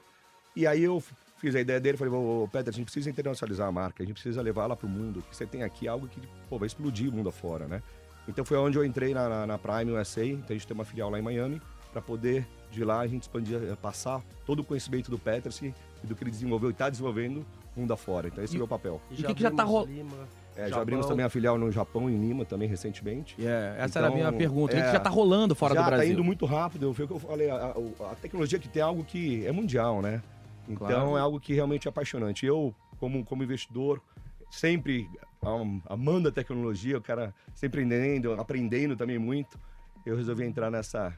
E 0.54 0.68
aí 0.68 0.84
eu 0.84 1.02
fiz 1.38 1.56
a 1.56 1.62
ideia 1.62 1.80
dele, 1.80 1.98
falei, 1.98 2.14
ô, 2.14 2.50
Peter, 2.52 2.68
a 2.68 2.76
gente 2.76 2.84
precisa 2.86 3.10
internacionalizar 3.10 3.66
a 3.66 3.72
marca, 3.72 4.04
a 4.04 4.06
gente 4.06 4.16
precisa 4.16 4.42
levar 4.42 4.64
ela 4.64 4.76
pro 4.76 4.90
mundo, 4.90 5.22
que 5.30 5.34
você 5.34 5.46
tem 5.46 5.64
aqui 5.64 5.88
algo 5.88 6.06
que 6.06 6.20
pô, 6.50 6.58
vai 6.60 6.68
explodir 6.68 7.10
o 7.10 7.14
mundo 7.14 7.30
afora, 7.30 7.66
né? 7.66 7.82
Então 8.28 8.44
foi 8.44 8.58
onde 8.58 8.78
eu 8.78 8.84
entrei 8.84 9.14
na, 9.14 9.30
na, 9.30 9.48
na 9.48 9.58
Prime 9.58 9.92
USA, 9.92 10.26
então 10.26 10.48
a 10.50 10.54
gente 10.54 10.68
tem 10.68 10.76
uma 10.76 10.84
filial 10.84 11.10
lá 11.10 11.18
em 11.18 11.22
Miami, 11.22 11.62
para 11.94 12.02
poder, 12.02 12.46
de 12.72 12.84
lá, 12.84 13.00
a 13.00 13.08
gente 13.08 13.22
expandir, 13.22 13.56
eh, 13.56 13.76
passar 13.82 14.22
todo 14.46 14.60
o 14.60 14.64
conhecimento 14.66 15.10
do 15.10 15.18
Peterson 15.18 15.72
e 16.04 16.08
do 16.08 16.14
que 16.14 16.24
ele 16.26 16.32
desenvolveu 16.32 16.70
e 16.70 16.74
está 16.74 16.90
desenvolvendo 16.90 17.46
mundo 17.76 17.94
afora. 17.94 18.28
Então 18.28 18.44
esse 18.44 18.54
é 18.54 18.58
o 18.58 18.60
meu 18.60 18.68
papel. 18.68 19.02
E 19.12 19.22
o 19.22 19.28
que 19.28 19.36
que 19.36 19.42
já 19.42 19.52
tá 19.52 19.64
abrimos 19.64 19.82
ro- 19.82 19.86
Lima, 19.94 20.28
É, 20.58 20.70
já 20.70 20.82
abrimos 20.82 21.06
também 21.06 21.26
a 21.26 21.30
filial 21.30 21.58
no 21.58 21.70
Japão, 21.72 22.10
em 22.10 22.18
Lima, 22.18 22.46
também 22.46 22.68
recentemente. 22.68 23.36
É, 23.46 23.76
essa 23.80 24.00
era 24.00 24.08
a 24.08 24.12
minha 24.12 24.28
Então, 24.28 24.38
pergunta. 24.38 24.74
O 24.74 24.76
que, 24.76 24.82
é, 24.82 24.86
que 24.86 24.92
já 24.94 25.00
tá 25.00 25.10
rolando 25.10 25.54
fora 25.54 25.74
já 25.76 25.82
do 25.82 25.86
Brasil? 25.88 26.06
tá 26.08 26.12
indo 26.14 26.24
muito 26.24 26.46
rápido. 26.46 26.94
Foi 26.94 27.06
o 27.06 27.08
que 27.08 27.14
eu 27.14 27.20
falei. 27.20 27.50
A, 27.50 27.56
a- 27.56 28.12
a 28.12 28.16
tecnologia 28.16 28.58
que 28.58 28.70
tem 28.70 28.80
é 28.82 28.84
algo 28.86 29.04
que 29.04 29.46
é 29.46 29.52
mundial, 29.52 30.02
né? 30.02 30.22
Então 30.68 30.88
Claro. 30.88 31.18
é 31.18 31.20
algo 31.20 31.40
que 31.40 31.54
realmente 31.54 31.88
é 31.88 31.90
apaixonante. 31.90 32.46
Eu, 32.46 32.74
como, 33.00 33.24
como 33.26 33.44
investidor, 33.44 34.02
sempre 34.50 35.10
am- 35.44 35.82
amando 35.88 36.30
a 36.30 36.32
tecnologia, 36.32 36.98
o 36.98 37.02
cara 37.02 37.34
sempre 37.54 37.82
aprendendo, 37.84 38.32
aprendendo 38.34 38.96
também 38.96 39.20
muito, 39.20 39.60
eu 40.06 40.16
resolvi 40.16 40.44
entrar 40.46 40.72
nessa 40.72 41.14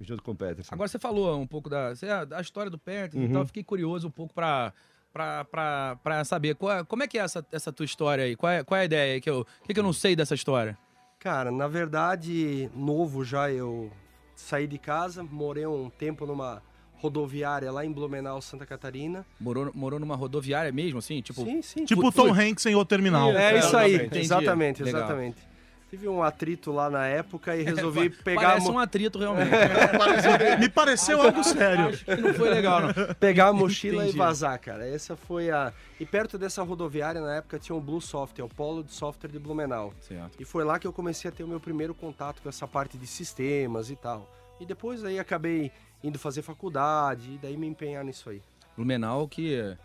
junto 0.00 0.22
com 0.22 0.30
o 0.32 0.34
Peterson. 0.34 0.74
Agora 0.74 0.88
você 0.88 0.98
falou 0.98 1.38
um 1.38 1.46
pouco 1.46 1.68
da, 1.68 1.92
da 2.26 2.40
história 2.40 2.70
do 2.70 2.78
Peterson 2.78 3.18
e 3.18 3.26
Uhum. 3.26 3.32
tal. 3.32 3.42
eu 3.42 3.46
Fiquei 3.46 3.62
curioso 3.62 4.08
um 4.08 4.10
pouco 4.10 4.32
pra, 4.32 4.72
pra, 5.12 5.44
pra, 5.44 5.96
pra 6.02 6.24
saber 6.24 6.54
qual 6.54 6.78
é- 6.78 6.84
como 6.84 7.02
é 7.02 7.06
que 7.08 7.18
é 7.18 7.22
essa, 7.22 7.44
essa 7.52 7.72
tua 7.72 7.84
história 7.84 8.24
aí. 8.24 8.36
Qual 8.36 8.50
é, 8.50 8.62
qual 8.64 8.78
é 8.78 8.82
a 8.82 8.84
ideia? 8.84 9.20
Que 9.20 9.28
eu, 9.30 9.40
o 9.40 9.66
que, 9.66 9.74
que 9.74 9.80
eu 9.80 9.84
não 9.84 9.92
sei 9.92 10.14
dessa 10.16 10.34
história? 10.34 10.76
Cara, 11.18 11.50
na 11.50 11.68
verdade, 11.68 12.70
novo 12.74 13.24
já 13.24 13.50
eu 13.50 13.90
saí 14.34 14.66
de 14.66 14.78
casa, 14.78 15.22
morei 15.22 15.66
um 15.66 15.90
tempo 15.90 16.24
numa 16.26 16.62
rodoviária 16.94 17.70
lá 17.72 17.84
em 17.84 17.92
Blumenau, 17.92 18.40
Santa 18.42 18.64
Catarina. 18.66 19.24
Morou, 19.38 19.70
morou 19.74 19.98
numa 19.98 20.14
rodoviária 20.16 20.70
mesmo, 20.72 20.98
assim? 20.98 21.20
Tipo, 21.22 21.44
sim, 21.44 21.62
sim. 21.62 21.84
Tipo 21.84 22.10
Tom 22.12 22.32
Hanks 22.32 22.64
em 22.66 22.74
O 22.74 22.84
Terminal. 22.84 23.30
É 23.36 23.58
isso 23.58 23.76
aí, 23.76 24.08
exatamente, 24.14 24.82
exatamente. 24.82 25.49
Tive 25.90 26.08
um 26.08 26.22
atrito 26.22 26.70
lá 26.70 26.88
na 26.88 27.04
época 27.06 27.56
e 27.56 27.64
resolvi 27.64 28.10
pegar, 28.10 28.40
a 28.40 28.44
Parece 28.50 28.66
mo- 28.68 28.74
um 28.74 28.78
atrito, 28.78 29.18
realmente. 29.18 29.50
Me 30.60 30.68
pareceu 30.68 31.20
algo 31.20 31.42
sério. 31.42 31.88
Acho 31.88 32.04
que 32.04 32.14
não 32.16 32.32
foi 32.32 32.48
legal, 32.48 32.80
não. 32.82 33.14
pegar 33.18 33.48
a 33.48 33.52
mochila 33.52 34.04
Entendi. 34.04 34.16
e 34.16 34.18
vazar, 34.18 34.58
cara. 34.60 34.86
Essa 34.88 35.16
foi 35.16 35.50
a. 35.50 35.72
E 35.98 36.06
perto 36.06 36.38
dessa 36.38 36.62
rodoviária, 36.62 37.20
na 37.20 37.34
época, 37.34 37.58
tinha 37.58 37.74
o 37.74 37.80
Blue 37.80 38.00
Software, 38.00 38.44
o 38.44 38.48
polo 38.48 38.84
de 38.84 38.92
software 38.92 39.30
de 39.30 39.38
Blumenau. 39.40 39.92
Certo. 40.00 40.40
E 40.40 40.44
foi 40.44 40.62
lá 40.62 40.78
que 40.78 40.86
eu 40.86 40.92
comecei 40.92 41.28
a 41.28 41.32
ter 41.32 41.42
o 41.42 41.48
meu 41.48 41.58
primeiro 41.58 41.92
contato 41.92 42.40
com 42.40 42.48
essa 42.48 42.68
parte 42.68 42.96
de 42.96 43.06
sistemas 43.08 43.90
e 43.90 43.96
tal. 43.96 44.32
E 44.60 44.64
depois 44.66 45.04
aí 45.04 45.18
acabei 45.18 45.72
indo 46.04 46.18
fazer 46.20 46.42
faculdade 46.42 47.32
e 47.34 47.38
daí 47.38 47.56
me 47.56 47.66
empenhar 47.66 48.04
nisso 48.04 48.30
aí. 48.30 48.40
Blumenau 48.76 49.26
que, 49.26 49.76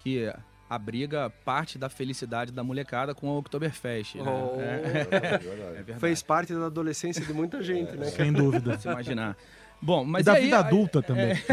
que 0.00 0.30
abriga 0.74 1.30
parte 1.44 1.78
da 1.78 1.88
felicidade 1.88 2.52
da 2.52 2.62
molecada 2.64 3.14
com 3.14 3.28
o 3.28 3.38
Oktoberfest. 3.38 4.16
Né? 4.16 4.22
Oh. 4.26 4.60
É, 4.60 4.80
é 5.34 5.38
verdade. 5.38 6.00
Fez 6.00 6.22
parte 6.22 6.52
da 6.54 6.66
adolescência 6.66 7.24
de 7.24 7.32
muita 7.32 7.62
gente, 7.62 7.92
né? 7.92 8.10
cara? 8.10 8.10
Sem 8.10 8.32
dúvida. 8.32 8.78
Se 8.78 8.88
imaginar. 8.88 9.36
Bom, 9.82 10.04
mas 10.04 10.22
e 10.22 10.24
da 10.24 10.32
aí- 10.34 10.44
vida 10.44 10.56
aí- 10.58 10.62
adulta 10.64 11.02
também. 11.02 11.34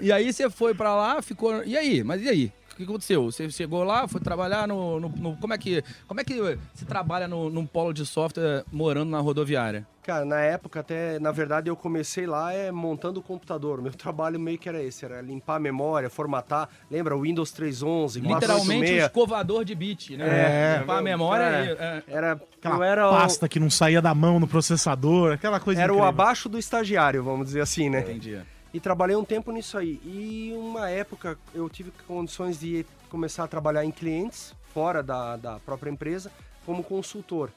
E 0.00 0.12
aí 0.12 0.32
você 0.32 0.50
foi 0.50 0.74
pra 0.74 0.94
lá, 0.94 1.22
ficou. 1.22 1.62
E 1.64 1.76
aí? 1.76 2.02
Mas 2.04 2.22
e 2.22 2.28
aí? 2.28 2.52
O 2.74 2.76
que 2.76 2.82
aconteceu? 2.82 3.24
Você 3.30 3.48
chegou 3.50 3.84
lá, 3.84 4.08
foi 4.08 4.20
trabalhar 4.20 4.66
no. 4.66 4.98
no- 5.00 5.08
no- 5.08 5.36
como 5.36 5.54
é 5.54 5.58
que. 5.58 5.82
Como 6.08 6.20
é 6.20 6.24
que 6.24 6.34
você 6.74 6.84
trabalha 6.84 7.28
no, 7.28 7.48
num 7.48 7.64
polo 7.64 7.92
de 7.94 8.04
software 8.04 8.64
morando 8.72 9.10
na 9.10 9.20
rodoviária? 9.20 9.86
Cara, 10.02 10.24
na 10.26 10.40
época 10.40 10.80
até, 10.80 11.18
na 11.18 11.30
verdade, 11.30 11.70
eu 11.70 11.76
comecei 11.76 12.26
lá 12.26 12.52
é, 12.52 12.70
montando 12.70 13.20
o 13.20 13.22
computador. 13.22 13.80
Meu 13.80 13.92
trabalho 13.94 14.38
meio 14.40 14.58
que 14.58 14.68
era 14.68 14.82
esse, 14.82 15.04
era 15.04 15.20
limpar 15.22 15.54
a 15.56 15.58
memória, 15.60 16.10
formatar. 16.10 16.68
Lembra 16.90 17.16
o 17.16 17.20
Windows 17.22 17.52
3.11, 17.52 18.16
Literalmente 18.20 18.26
um 18.26 18.98
486? 18.98 19.04
escovador 19.04 19.64
de 19.64 19.74
bit, 19.74 20.16
né? 20.16 20.26
É. 20.74 20.78
Limpar 20.80 20.98
a 20.98 21.02
memória 21.02 21.44
e. 21.64 21.70
é. 21.82 22.02
Era, 22.08 22.32
Aquela 22.32 22.84
era 22.86 23.08
o- 23.08 23.12
pasta 23.12 23.48
que 23.48 23.60
não 23.60 23.70
saía 23.70 24.02
da 24.02 24.14
mão 24.14 24.40
no 24.40 24.48
processador, 24.48 25.34
aquela 25.34 25.60
coisa 25.60 25.80
era 25.80 25.92
o 25.92 25.96
incrível. 25.96 26.08
abaixo 26.08 26.48
do 26.48 26.58
estagiário, 26.58 27.22
vamos 27.22 27.46
dizer 27.46 27.60
assim, 27.60 27.88
né? 27.88 28.00
Entendi. 28.00 28.38
E 28.74 28.80
trabalhei 28.80 29.14
um 29.14 29.24
tempo 29.24 29.52
nisso 29.52 29.78
aí. 29.78 30.00
E 30.04 30.52
uma 30.56 30.90
época 30.90 31.38
eu 31.54 31.70
tive 31.70 31.92
condições 32.08 32.58
de 32.58 32.84
começar 33.08 33.44
a 33.44 33.46
trabalhar 33.46 33.84
em 33.84 33.92
clientes, 33.92 34.52
fora 34.72 35.00
da, 35.00 35.36
da 35.36 35.60
própria 35.60 35.88
empresa, 35.92 36.32
como 36.66 36.82
consultor. 36.82 37.50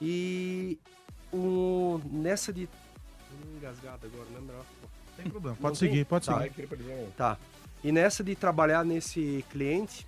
E 0.00 0.78
o, 1.32 2.00
nessa 2.08 2.52
de. 2.52 2.68
Engasgado 3.56 4.06
agora, 4.06 4.28
não 4.30 4.38
é 4.38 4.40
melhor? 4.40 4.64
Tem 5.16 5.28
problema. 5.28 5.56
Não 5.56 5.62
Pode 5.68 5.80
tem? 5.80 5.88
seguir, 5.88 6.04
pode 6.04 6.26
Tá. 6.26 6.40
seguir. 6.42 6.68
Tá. 7.16 7.36
E 7.82 7.90
nessa 7.90 8.22
de 8.22 8.36
trabalhar 8.36 8.84
nesse 8.84 9.44
cliente, 9.50 10.06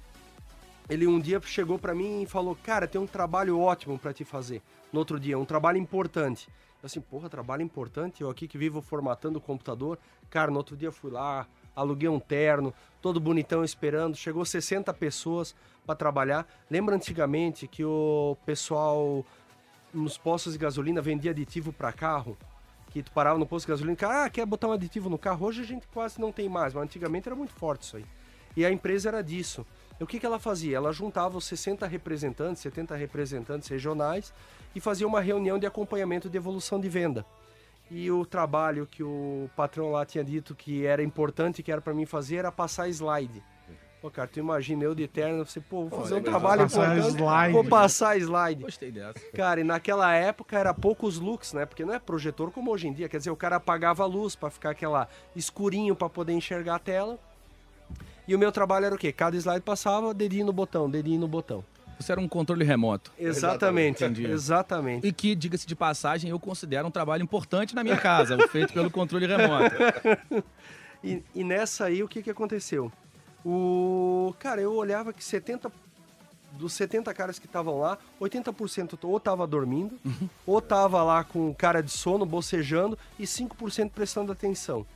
ele 0.89 1.05
um 1.09 1.19
dia 1.19 1.41
chegou 1.45 1.81
pra 1.81 1.97
mim 1.97 2.23
e 2.23 2.27
falou: 2.27 2.57
Cara, 2.63 2.87
tem 2.87 3.01
um 3.01 3.09
trabalho 3.09 3.59
ótimo 3.59 3.99
pra 3.99 4.13
te 4.13 4.25
fazer. 4.25 4.63
No 4.93 5.01
outro 5.01 5.19
dia, 5.19 5.37
um 5.37 5.45
trabalho 5.45 5.79
importante. 5.79 6.49
Assim, 6.85 7.01
porra, 7.01 7.31
trabalho 7.31 7.63
importante? 7.63 8.21
Eu 8.21 8.29
aqui 8.29 8.47
que 8.47 8.59
vivo 8.59 8.83
formatando 8.83 9.39
o 9.39 9.41
computador. 9.41 9.99
Cara, 10.29 10.51
no 10.51 10.59
outro 10.59 10.77
dia 10.77 10.93
fui 10.93 11.11
lá, 11.11 11.47
aluguei 11.75 12.09
um 12.09 12.21
terno, 12.21 12.75
todo 13.01 13.19
bonitão 13.19 13.65
esperando. 13.65 14.15
Chegou 14.17 14.45
60 14.45 14.93
pessoas 14.93 15.55
pra 15.87 15.95
trabalhar. 15.95 16.47
Lembra 16.71 16.95
antigamente 16.95 17.67
que 17.67 17.83
o 17.83 18.37
pessoal 18.45 19.25
nos 19.95 20.19
postos 20.19 20.53
de 20.53 20.59
gasolina 20.59 21.01
vendia 21.01 21.31
aditivo 21.31 21.73
pra 21.73 21.93
carro? 21.93 22.37
que 22.91 23.03
tu 23.03 23.11
parava 23.11 23.37
no 23.37 23.45
posto 23.45 23.67
de 23.67 23.73
gasolina, 23.73 23.97
cara, 23.97 24.25
ah, 24.27 24.31
quer 24.31 24.47
botar 24.47 24.69
um 24.69 24.73
aditivo 24.73 25.11
no 25.11 25.19
carro? 25.19 25.47
Hoje 25.47 25.63
a 25.63 25.65
gente 25.65 25.85
quase 25.89 26.21
não 26.21 26.31
tem 26.31 26.49
mais, 26.49 26.73
mas 26.73 26.85
antigamente 26.85 27.29
era 27.29 27.35
muito 27.35 27.53
forte 27.53 27.83
isso 27.83 27.97
aí. 27.97 28.05
E 28.57 28.65
a 28.65 28.71
empresa 28.71 29.09
era 29.09 29.21
disso. 29.21 29.67
O 30.01 30.07
que, 30.07 30.19
que 30.19 30.27
ela 30.27 30.39
fazia? 30.39 30.77
Ela 30.77 30.93
juntava 30.93 31.39
os 31.39 31.45
60 31.47 31.87
representantes, 31.87 32.61
70 32.63 32.97
representantes 32.97 33.69
regionais 33.69 34.33
e 34.75 34.81
fazia 34.81 35.07
uma 35.07 35.21
reunião 35.21 35.59
de 35.59 35.67
acompanhamento 35.67 36.29
de 36.29 36.37
evolução 36.37 36.81
de 36.81 36.89
venda. 36.89 37.25
E 37.91 38.11
o 38.11 38.25
trabalho 38.25 38.87
que 38.91 39.03
o 39.03 39.49
patrão 39.55 39.93
lá 39.93 40.05
tinha 40.05 40.25
dito 40.25 40.55
que 40.55 40.85
era 40.85 41.03
importante, 41.03 41.63
que 41.63 41.71
era 41.71 41.81
para 41.81 41.95
mim 41.95 42.07
fazer, 42.07 42.37
era 42.37 42.51
passar 42.51 42.89
slide. 42.89 43.43
Pô, 44.01 44.11
cara, 44.11 44.29
tu 44.29 44.39
imagina 44.39 44.85
eu 44.85 44.95
de 44.95 45.09
terno, 45.09 45.47
você, 45.47 45.61
pô, 45.61 45.87
vou 45.87 46.01
fazer 46.01 46.15
um 46.17 46.23
trabalho 46.23 46.63
Passar 46.65 46.95
importante, 46.95 47.17
slide. 47.17 47.53
vou 47.55 47.65
passar 47.65 48.17
slide. 48.19 48.63
Gostei 48.65 48.93
dessa. 48.93 49.19
Cara, 49.35 49.61
e 49.61 49.65
naquela 49.65 50.13
época 50.15 50.59
era 50.59 50.75
poucos 50.75 51.19
looks, 51.19 51.55
né? 51.55 51.65
Porque 51.65 51.87
não 51.87 51.95
é 51.95 51.99
projetor 51.99 52.51
como 52.51 52.71
hoje 52.71 52.87
em 52.87 52.93
dia. 52.93 53.09
Quer 53.09 53.17
dizer, 53.17 53.31
o 53.31 53.37
cara 53.37 53.57
apagava 53.57 54.03
a 54.03 54.07
luz 54.07 54.37
pra 54.37 54.51
ficar 54.51 54.71
aquela 54.71 55.09
escurinho 55.35 55.97
pra 55.97 56.11
poder 56.11 56.35
enxergar 56.35 56.75
a 56.75 56.79
tela. 56.79 57.19
E 58.27 58.35
o 58.35 58.39
meu 58.39 58.51
trabalho 58.51 58.87
era 58.87 58.95
o 58.95 58.99
quê? 58.99 59.13
Cada 59.13 59.37
slide 59.37 59.61
passava, 59.61 60.15
dedinho 60.15 60.47
no 60.47 60.53
botão, 60.53 60.89
dedinho 60.89 61.21
no 61.21 61.29
botão. 61.29 61.65
Você 61.99 62.11
era 62.13 62.21
um 62.21 62.27
controle 62.27 62.65
remoto. 62.65 63.13
Exatamente. 63.19 64.03
Entendi. 64.05 64.27
Exatamente. 64.27 65.07
E 65.07 65.13
que, 65.13 65.35
diga-se 65.35 65.67
de 65.67 65.77
passagem, 65.77 66.31
eu 66.31 66.41
considero 66.41 66.89
um 66.89 66.91
trabalho 66.91 67.23
importante 67.23 67.75
na 67.75 67.85
minha 67.85 67.97
casa, 67.97 68.37
o 68.37 68.49
feito 68.49 68.73
pelo 68.73 68.91
controle 68.91 69.27
remoto. 69.27 69.75
E, 71.07 71.23
e 71.35 71.45
nessa 71.45 71.85
aí, 71.85 72.03
o 72.03 72.09
que 72.09 72.23
que 72.23 72.31
aconteceu? 72.31 72.91
O 73.45 74.35
cara, 74.39 74.63
eu 74.63 74.73
olhava 74.73 75.13
que 75.13 75.23
70 75.23 75.71
dos 76.53 76.73
70 76.73 77.13
caras 77.13 77.39
que 77.39 77.45
estavam 77.45 77.79
lá, 77.79 77.99
80% 78.19 78.99
ou 79.03 79.21
tava 79.21 79.47
dormindo, 79.47 79.99
ou 80.47 80.63
tava 80.63 81.03
lá 81.03 81.23
com 81.23 81.53
cara 81.53 81.83
de 81.83 81.91
sono, 81.91 82.25
bocejando 82.25 82.97
e 83.19 83.25
5% 83.25 83.91
prestando 83.91 84.33
atenção. 84.33 84.87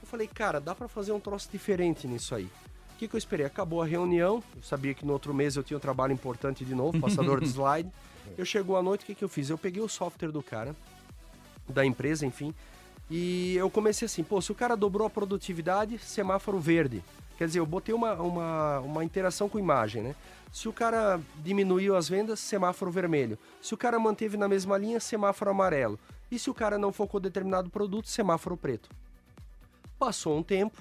Eu 0.00 0.06
falei, 0.06 0.28
cara, 0.28 0.60
dá 0.60 0.74
pra 0.74 0.86
fazer 0.86 1.10
um 1.10 1.18
troço 1.18 1.48
diferente 1.50 2.06
nisso 2.06 2.34
aí. 2.34 2.48
O 2.96 2.98
que, 2.98 3.06
que 3.06 3.14
eu 3.14 3.18
esperei? 3.18 3.44
Acabou 3.44 3.82
a 3.82 3.84
reunião, 3.84 4.42
eu 4.56 4.62
sabia 4.62 4.94
que 4.94 5.04
no 5.04 5.12
outro 5.12 5.34
mês 5.34 5.54
eu 5.54 5.62
tinha 5.62 5.76
um 5.76 5.80
trabalho 5.80 6.14
importante 6.14 6.64
de 6.64 6.74
novo, 6.74 6.98
passador 6.98 7.40
de 7.40 7.46
slide. 7.52 7.90
Eu 8.38 8.44
chegou 8.46 8.74
à 8.74 8.82
noite, 8.82 9.02
o 9.02 9.06
que, 9.06 9.14
que 9.14 9.22
eu 9.22 9.28
fiz? 9.28 9.50
Eu 9.50 9.58
peguei 9.58 9.82
o 9.82 9.88
software 9.88 10.30
do 10.30 10.42
cara, 10.42 10.74
da 11.68 11.84
empresa, 11.84 12.24
enfim, 12.24 12.54
e 13.10 13.54
eu 13.54 13.68
comecei 13.68 14.06
assim, 14.06 14.24
pô, 14.24 14.40
se 14.40 14.50
o 14.50 14.54
cara 14.54 14.74
dobrou 14.74 15.06
a 15.06 15.10
produtividade, 15.10 15.98
semáforo 15.98 16.58
verde. 16.58 17.04
Quer 17.36 17.46
dizer, 17.46 17.58
eu 17.58 17.66
botei 17.66 17.94
uma, 17.94 18.14
uma, 18.14 18.80
uma 18.80 19.04
interação 19.04 19.46
com 19.46 19.58
imagem, 19.58 20.02
né? 20.02 20.14
Se 20.50 20.66
o 20.66 20.72
cara 20.72 21.20
diminuiu 21.44 21.94
as 21.96 22.08
vendas, 22.08 22.40
semáforo 22.40 22.90
vermelho. 22.90 23.38
Se 23.60 23.74
o 23.74 23.76
cara 23.76 23.98
manteve 23.98 24.38
na 24.38 24.48
mesma 24.48 24.78
linha, 24.78 24.98
semáforo 24.98 25.50
amarelo. 25.50 25.98
E 26.30 26.38
se 26.38 26.48
o 26.48 26.54
cara 26.54 26.78
não 26.78 26.94
focou 26.94 27.20
determinado 27.20 27.68
produto, 27.68 28.08
semáforo 28.08 28.56
preto. 28.56 28.88
Passou 29.98 30.38
um 30.38 30.42
tempo, 30.42 30.80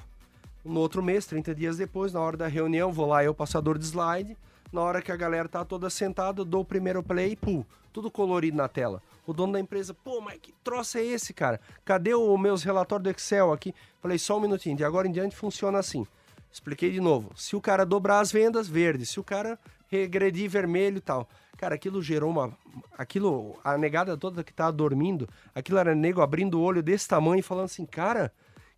no 0.66 0.80
outro 0.80 1.04
mês, 1.04 1.26
30 1.28 1.54
dias 1.54 1.78
depois, 1.78 2.12
na 2.12 2.20
hora 2.20 2.36
da 2.36 2.48
reunião, 2.48 2.92
vou 2.92 3.06
lá, 3.06 3.24
eu, 3.24 3.34
passador 3.34 3.78
de 3.78 3.86
slide. 3.86 4.36
Na 4.74 4.82
hora 4.82 5.02
que 5.02 5.12
a 5.12 5.16
galera 5.16 5.48
tá 5.48 5.64
toda 5.64 5.90
sentada, 5.90 6.44
dou 6.44 6.62
o 6.62 6.66
primeiro 6.66 7.04
play, 7.04 7.36
pum, 7.36 7.64
tudo 7.94 8.10
colorido 8.10 8.58
na 8.58 8.68
tela. 8.68 9.02
O 9.28 9.32
dono 9.34 9.54
da 9.54 9.60
empresa, 9.60 9.94
pô, 9.94 10.20
mas 10.20 10.40
que 10.42 10.52
troço 10.64 10.98
é 10.98 11.04
esse, 11.04 11.34
cara? 11.34 11.62
Cadê 11.86 12.16
os 12.16 12.40
meus 12.40 12.64
relatórios 12.64 13.04
do 13.04 13.10
Excel 13.10 13.54
aqui? 13.54 13.74
Falei, 14.02 14.18
só 14.18 14.38
um 14.38 14.42
minutinho, 14.42 14.76
de 14.76 14.84
agora 14.84 15.08
em 15.08 15.12
diante 15.12 15.36
funciona 15.36 15.78
assim. 15.78 16.06
Expliquei 16.52 16.92
de 16.92 17.00
novo. 17.00 17.32
Se 17.36 17.56
o 17.56 17.62
cara 17.62 17.86
dobrar 17.86 18.20
as 18.20 18.32
vendas, 18.32 18.68
verde. 18.68 19.06
Se 19.06 19.20
o 19.20 19.24
cara 19.24 19.60
regredir, 19.88 20.50
vermelho 20.50 20.98
e 20.98 21.02
tal. 21.02 21.30
Cara, 21.58 21.76
aquilo 21.76 22.02
gerou 22.02 22.32
uma. 22.32 22.52
Aquilo, 22.98 23.58
a 23.64 23.78
negada 23.78 24.18
toda 24.18 24.44
que 24.44 24.54
tava 24.54 24.72
dormindo, 24.72 25.28
aquilo 25.54 25.78
era 25.78 25.94
nego 25.94 26.22
abrindo 26.22 26.60
o 26.60 26.62
olho 26.62 26.84
desse 26.84 27.08
tamanho 27.08 27.40
e 27.40 27.44
falando 27.44 27.66
assim, 27.66 27.86
cara, 27.86 28.34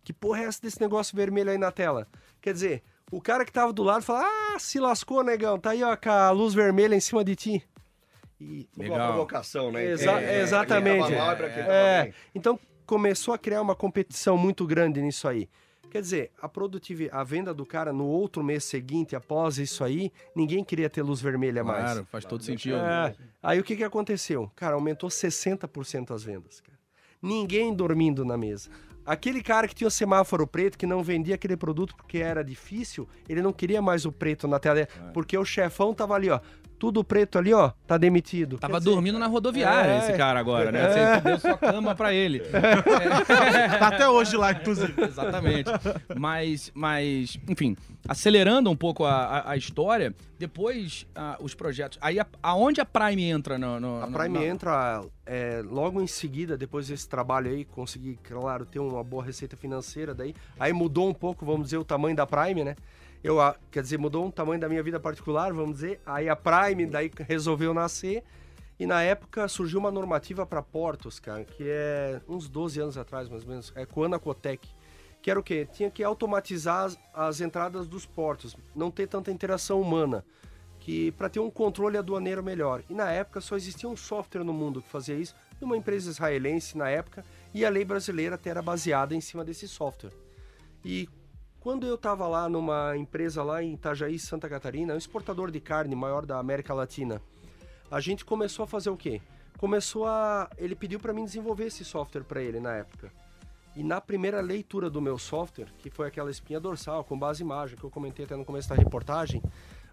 que 0.08 0.12
porra 0.14 0.40
é 0.40 0.44
essa 0.44 0.62
desse 0.62 0.80
negócio 0.80 1.14
vermelho 1.14 1.50
aí 1.50 1.58
na 1.58 1.70
tela? 1.70 2.08
Quer 2.40 2.54
dizer, 2.54 2.82
o 3.12 3.20
cara 3.20 3.44
que 3.44 3.52
tava 3.52 3.74
do 3.74 3.82
lado 3.82 4.02
fala, 4.02 4.22
ah, 4.24 4.58
se 4.58 4.80
lascou, 4.80 5.22
negão, 5.22 5.58
tá 5.58 5.70
aí 5.72 5.82
ó, 5.82 5.94
com 5.98 6.08
a 6.08 6.30
luz 6.30 6.54
vermelha 6.54 6.94
em 6.94 7.00
cima 7.00 7.22
de 7.22 7.36
ti. 7.36 7.62
E 8.40 8.66
Uma 8.74 8.84
Legal. 8.84 9.08
provocação, 9.12 9.70
né? 9.70 9.84
Exa- 9.84 10.18
É, 10.22 10.40
exatamente. 10.40 10.98
Pra 11.00 11.06
quem 11.08 11.16
tava 11.16 11.26
mal 11.26 11.36
pra 11.36 11.48
quem 11.50 11.58
tava 11.62 11.74
É, 11.74 12.02
bem. 12.04 12.14
então 12.34 12.58
começou 12.86 13.34
a 13.34 13.38
criar 13.38 13.60
uma 13.60 13.74
competição 13.76 14.38
muito 14.38 14.66
grande 14.66 15.02
nisso 15.02 15.28
aí. 15.28 15.46
Quer 15.90 16.00
dizer, 16.00 16.30
a 16.40 16.48
produtividade, 16.48 17.20
a 17.20 17.22
venda 17.22 17.52
do 17.52 17.66
cara 17.66 17.92
no 17.92 18.06
outro 18.06 18.42
mês 18.42 18.64
seguinte, 18.64 19.14
após 19.14 19.58
isso 19.58 19.84
aí, 19.84 20.10
ninguém 20.34 20.64
queria 20.64 20.88
ter 20.88 21.02
luz 21.02 21.20
vermelha 21.20 21.62
mais. 21.62 21.84
Claro, 21.84 22.06
faz 22.10 22.24
todo 22.24 22.42
sentido. 22.42 22.76
É. 22.78 23.14
Aí 23.42 23.60
o 23.60 23.64
que, 23.64 23.76
que 23.76 23.84
aconteceu? 23.84 24.50
Cara, 24.56 24.74
aumentou 24.74 25.10
60% 25.10 26.14
as 26.14 26.22
vendas, 26.24 26.62
cara. 26.62 26.78
Ninguém 27.20 27.74
dormindo 27.74 28.24
na 28.24 28.38
mesa. 28.38 28.70
Aquele 29.08 29.42
cara 29.42 29.66
que 29.66 29.74
tinha 29.74 29.88
o 29.88 29.90
semáforo 29.90 30.46
preto, 30.46 30.76
que 30.76 30.84
não 30.84 31.02
vendia 31.02 31.34
aquele 31.34 31.56
produto 31.56 31.96
porque 31.96 32.18
era 32.18 32.44
difícil, 32.44 33.08
ele 33.26 33.40
não 33.40 33.54
queria 33.54 33.80
mais 33.80 34.04
o 34.04 34.12
preto 34.12 34.46
na 34.46 34.58
tela, 34.58 34.86
porque 35.14 35.38
o 35.38 35.46
chefão 35.46 35.94
tava 35.94 36.14
ali, 36.14 36.28
ó. 36.28 36.38
Tudo 36.78 37.02
preto 37.02 37.38
ali, 37.38 37.52
ó, 37.52 37.72
tá 37.86 37.98
demitido. 37.98 38.56
Tava 38.58 38.78
dizer, 38.78 38.90
dormindo 38.90 39.18
na 39.18 39.26
rodoviária 39.26 39.90
É. 39.94 39.98
esse 39.98 40.12
cara 40.16 40.38
agora, 40.38 40.70
né? 40.70 40.88
Você 40.88 41.20
deu 41.22 41.38
sua 41.40 41.58
cama 41.58 41.94
pra 41.94 42.12
ele. 42.14 42.40
Tá 43.78 43.88
até 43.88 44.08
hoje 44.08 44.36
lá, 44.36 44.52
inclusive. 44.52 44.94
Exatamente. 45.02 45.70
Mas, 46.16 46.70
mas, 46.74 47.38
enfim, 47.48 47.76
acelerando 48.08 48.70
um 48.70 48.76
pouco 48.76 49.04
a, 49.04 49.12
a, 49.24 49.50
a 49.52 49.56
história, 49.56 50.14
depois 50.38 51.06
ah, 51.14 51.36
os 51.40 51.54
projetos. 51.54 51.98
Aí, 52.00 52.18
a- 52.20 52.26
aonde 52.42 52.80
a 52.80 52.84
Prime 52.84 53.22
entra 53.24 53.58
no. 53.58 53.80
no- 53.80 54.02
A 54.02 54.06
no- 54.06 54.12
Prime 54.18 54.38
na- 54.38 54.44
entra 54.46 55.02
é, 55.26 55.62
logo 55.64 56.00
em 56.00 56.06
seguida, 56.06 56.56
depois 56.56 56.88
desse 56.88 57.08
trabalho 57.08 57.50
aí, 57.50 57.64
consegui, 57.64 58.18
claro, 58.22 58.64
ter 58.64 58.78
uma 58.78 59.02
boa 59.04 59.24
receita 59.24 59.56
financeira 59.56 60.14
daí. 60.14 60.34
Aí 60.58 60.72
mudou 60.72 61.08
um 61.08 61.14
pouco, 61.14 61.44
vamos 61.44 61.64
dizer, 61.66 61.78
o 61.78 61.84
tamanho 61.84 62.16
da 62.16 62.26
Prime, 62.26 62.64
né? 62.64 62.76
Eu, 63.22 63.40
a- 63.40 63.56
quer 63.70 63.82
dizer, 63.82 63.98
mudou 63.98 64.24
um 64.24 64.30
tamanho 64.30 64.60
da 64.60 64.68
minha 64.68 64.82
vida 64.82 64.98
particular, 65.00 65.52
vamos 65.52 65.76
dizer. 65.76 66.00
Aí 66.06 66.28
a 66.28 66.36
Prime 66.36 66.86
daí 66.86 67.10
resolveu 67.26 67.74
nascer. 67.74 68.22
E 68.78 68.86
na 68.86 69.02
época 69.02 69.48
surgiu 69.48 69.80
uma 69.80 69.90
normativa 69.90 70.46
para 70.46 70.62
portos, 70.62 71.18
cara, 71.18 71.44
que 71.44 71.64
é 71.66 72.20
uns 72.28 72.48
12 72.48 72.80
anos 72.80 72.96
atrás, 72.96 73.28
mais 73.28 73.42
ou 73.42 73.48
menos, 73.48 73.72
é 73.74 73.84
com 73.84 74.04
a 74.04 74.06
Anacotec. 74.06 74.68
Que 75.20 75.32
era 75.32 75.40
o 75.40 75.42
quê? 75.42 75.66
Tinha 75.72 75.90
que 75.90 76.04
automatizar 76.04 76.84
as, 76.84 76.98
as 77.12 77.40
entradas 77.40 77.88
dos 77.88 78.06
portos, 78.06 78.56
não 78.76 78.88
ter 78.88 79.08
tanta 79.08 79.32
interação 79.32 79.80
humana, 79.80 80.24
que 80.78 81.10
para 81.12 81.28
ter 81.28 81.40
um 81.40 81.50
controle 81.50 81.98
aduaneiro 81.98 82.40
melhor. 82.40 82.84
E 82.88 82.94
na 82.94 83.10
época 83.10 83.40
só 83.40 83.56
existia 83.56 83.88
um 83.88 83.96
software 83.96 84.44
no 84.44 84.52
mundo 84.52 84.80
que 84.80 84.88
fazia 84.88 85.16
isso, 85.16 85.34
de 85.58 85.64
uma 85.64 85.76
empresa 85.76 86.08
israelense 86.08 86.78
na 86.78 86.88
época, 86.88 87.24
e 87.52 87.64
a 87.64 87.68
lei 87.68 87.84
brasileira 87.84 88.36
até 88.36 88.50
era 88.50 88.62
baseada 88.62 89.12
em 89.12 89.20
cima 89.20 89.44
desse 89.44 89.66
software. 89.66 90.12
E 90.84 91.08
quando 91.68 91.86
eu 91.86 91.96
estava 91.96 92.26
lá 92.26 92.48
numa 92.48 92.96
empresa 92.96 93.42
lá 93.42 93.62
em 93.62 93.74
Itajaí, 93.74 94.18
Santa 94.18 94.48
Catarina, 94.48 94.94
um 94.94 94.96
exportador 94.96 95.50
de 95.50 95.60
carne 95.60 95.94
maior 95.94 96.24
da 96.24 96.38
América 96.38 96.72
Latina, 96.72 97.20
a 97.90 98.00
gente 98.00 98.24
começou 98.24 98.62
a 98.62 98.66
fazer 98.66 98.88
o 98.88 98.96
quê? 98.96 99.20
Começou 99.58 100.06
a. 100.06 100.48
Ele 100.56 100.74
pediu 100.74 100.98
para 100.98 101.12
mim 101.12 101.26
desenvolver 101.26 101.66
esse 101.66 101.84
software 101.84 102.24
para 102.24 102.42
ele 102.42 102.58
na 102.58 102.74
época. 102.74 103.12
E 103.76 103.82
na 103.82 104.00
primeira 104.00 104.40
leitura 104.40 104.88
do 104.88 105.02
meu 105.02 105.18
software, 105.18 105.68
que 105.78 105.90
foi 105.90 106.06
aquela 106.08 106.30
espinha 106.30 106.58
dorsal 106.58 107.04
com 107.04 107.18
base 107.18 107.42
imagem 107.42 107.76
que 107.76 107.84
eu 107.84 107.90
comentei 107.90 108.24
até 108.24 108.34
no 108.34 108.46
começo 108.46 108.70
da 108.70 108.74
reportagem, 108.74 109.42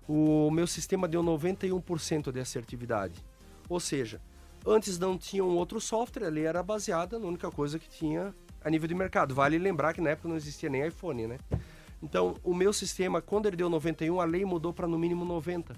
o 0.07 0.49
meu 0.51 0.67
sistema 0.67 1.09
deu 1.09 1.21
91% 1.21 2.31
de 2.31 2.39
assertividade. 2.39 3.21
Ou 3.67 3.81
seja, 3.81 4.21
antes 4.65 4.97
não 4.97 5.17
tinha 5.17 5.43
um 5.43 5.57
outro 5.57 5.81
software, 5.81 6.27
ali 6.27 6.45
era 6.45 6.63
baseada 6.63 7.19
na 7.19 7.27
única 7.27 7.51
coisa 7.51 7.77
que 7.77 7.89
tinha 7.89 8.33
a 8.63 8.69
nível 8.69 8.87
de 8.87 8.95
mercado. 8.95 9.35
Vale 9.35 9.59
lembrar 9.59 9.93
que 9.93 9.99
na 9.99 10.11
época 10.11 10.29
não 10.29 10.37
existia 10.37 10.69
nem 10.69 10.87
iPhone, 10.87 11.27
né? 11.27 11.37
Então, 12.05 12.35
o 12.43 12.53
meu 12.53 12.71
sistema, 12.71 13.19
quando 13.19 13.47
ele 13.47 13.57
deu 13.57 13.67
91, 13.67 14.21
a 14.21 14.25
lei 14.25 14.45
mudou 14.45 14.71
para 14.71 14.87
no 14.87 14.97
mínimo 14.97 15.25
90. 15.25 15.75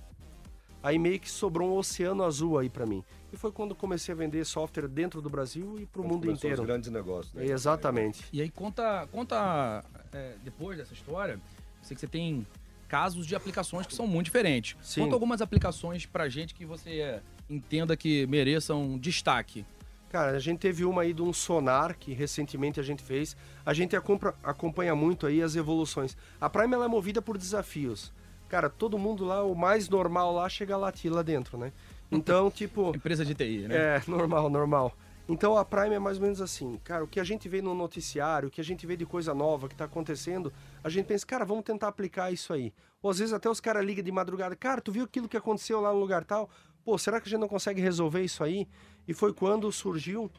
Aí 0.84 1.00
meio 1.00 1.18
que 1.22 1.32
sobrou 1.32 1.70
um 1.70 1.78
oceano 1.78 2.22
azul 2.22 2.58
aí 2.58 2.70
para 2.70 2.86
mim. 2.86 3.02
E 3.32 3.38
foi 3.38 3.50
quando 3.50 3.74
comecei 3.74 4.14
a 4.14 4.18
vender 4.18 4.46
software 4.46 4.90
dentro 4.90 5.22
do 5.22 5.30
Brasil 5.30 5.80
e 5.80 5.86
para 5.86 6.02
o 6.02 6.08
mundo 6.08 6.30
inteiro. 6.30 6.62
Os 6.62 6.68
grandes 6.68 6.92
negócios. 6.92 7.34
Né? 7.34 7.46
Exatamente. 7.46 8.26
E 8.34 8.42
aí 8.42 8.50
conta, 8.50 9.08
conta 9.10 9.86
é, 10.12 10.36
depois 10.44 10.78
dessa 10.78 10.94
história, 10.94 11.40
sei 11.82 11.96
que 11.96 12.02
você 12.02 12.08
tem 12.08 12.46
casos 12.90 13.26
de 13.26 13.34
aplicações 13.34 13.88
que 13.88 13.96
são 13.96 14.06
muito 14.06 14.26
diferentes. 14.26 14.76
Sim. 14.82 15.04
Conta 15.04 15.16
algumas 15.16 15.42
aplicações 15.42 16.06
pra 16.06 16.28
gente 16.28 16.54
que 16.54 16.66
você 16.66 17.00
é, 17.00 17.22
entenda 17.50 17.96
que 17.96 18.28
mereçam 18.28 18.98
destaque. 19.00 19.66
Cara, 20.10 20.32
a 20.32 20.40
gente 20.40 20.60
teve 20.60 20.86
uma 20.86 21.02
aí 21.02 21.14
de 21.14 21.22
um 21.22 21.34
sonar 21.34 21.98
que 21.98 22.14
recentemente 22.14 22.80
a 22.80 22.84
gente 22.84 23.04
fez. 23.04 23.36
A 23.66 23.74
gente 23.74 23.96
acompa- 23.96 24.36
acompanha 24.44 24.96
muito 24.96 25.28
aí 25.28 25.42
as 25.42 25.56
evoluções. 25.56 26.16
A 26.40 26.50
Prime 26.50 26.74
ela 26.74 26.86
é 26.86 26.88
movida 26.88 27.22
por 27.22 27.38
desafios. 27.38 28.14
Cara, 28.48 28.70
todo 28.70 28.98
mundo 28.98 29.26
lá, 29.26 29.44
o 29.44 29.54
mais 29.54 29.90
normal 29.90 30.34
lá, 30.34 30.48
chega 30.48 30.74
a 30.76 30.78
latir 30.78 31.12
lá 31.12 31.22
dentro, 31.22 31.58
né? 31.58 31.74
Então, 32.10 32.50
tipo... 32.52 32.96
Empresa 32.96 33.26
de 33.26 33.36
TI, 33.36 33.68
né? 33.68 33.76
É, 33.76 34.02
normal, 34.08 34.50
normal. 34.50 34.94
Então 35.30 35.58
a 35.58 35.66
Prime 35.66 35.94
é 35.94 36.00
mais 36.00 36.16
ou 36.16 36.24
menos 36.24 36.40
assim, 36.40 36.80
cara, 36.86 37.04
o 37.04 37.08
que 37.08 37.20
a 37.20 37.24
gente 37.26 37.50
vê 37.50 37.62
no 37.62 37.76
noticiário, 37.76 38.48
o 38.48 38.52
que 38.52 38.62
a 38.62 38.64
gente 38.64 38.88
vê 38.88 38.96
de 38.96 39.06
coisa 39.06 39.34
nova 39.34 39.68
que 39.68 39.76
tá 39.76 39.84
acontecendo, 39.84 40.54
a 40.82 40.88
gente 40.88 41.06
pensa, 41.06 41.26
cara, 41.26 41.44
vamos 41.44 41.66
tentar 41.66 41.90
aplicar 41.90 42.32
isso 42.32 42.54
aí. 42.54 42.74
Ou 43.02 43.12
às 43.12 43.20
vezes 43.20 43.34
até 43.34 43.50
os 43.50 43.60
caras 43.60 43.86
ligam 43.86 44.02
de 44.06 44.10
madrugada, 44.10 44.56
cara, 44.56 44.80
tu 44.80 44.90
viu 44.90 45.04
aquilo 45.04 45.28
que 45.28 45.36
aconteceu 45.36 45.82
lá 45.82 45.92
no 45.92 46.00
lugar 46.00 46.24
tal? 46.24 46.50
Pô, 46.88 46.98
será 46.98 47.20
que 47.20 47.28
a 47.28 47.30
gente 47.30 47.42
não 47.42 47.50
consegue 47.50 47.82
resolver 47.82 48.24
isso 48.24 48.42
aí? 48.42 48.66
E 49.06 49.14
foi 49.14 49.34
quando 49.34 49.70
surgiu 49.74 50.32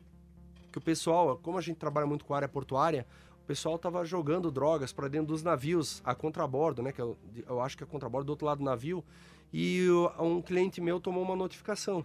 que 0.73 0.79
o 0.79 0.81
pessoal, 0.81 1.39
como 1.43 1.59
a 1.59 1.61
gente 1.61 1.77
trabalha 1.77 2.07
muito 2.07 2.25
com 2.25 2.33
área 2.33 2.49
portuária, 2.49 3.07
o 3.43 3.47
pessoal 3.47 3.79
tava 3.79 4.03
jogando 4.07 4.51
drogas 4.51 4.91
para 4.91 5.09
dentro 5.09 5.27
dos 5.27 5.43
navios 5.43 6.01
a 6.03 6.15
contrabordo, 6.15 6.83
né? 6.83 6.91
Que 6.91 7.03
eu, 7.03 7.19
eu 7.47 7.61
acho 7.61 7.77
que 7.77 7.85
é 7.85 7.87
contrabordo 7.87 8.25
do 8.25 8.31
outro 8.31 8.47
lado 8.47 8.61
do 8.61 8.65
navio. 8.65 9.05
E 9.53 9.89
um 10.19 10.41
cliente 10.41 10.81
meu 10.81 10.99
tomou 10.99 11.23
uma 11.23 11.37
notificação. 11.37 12.03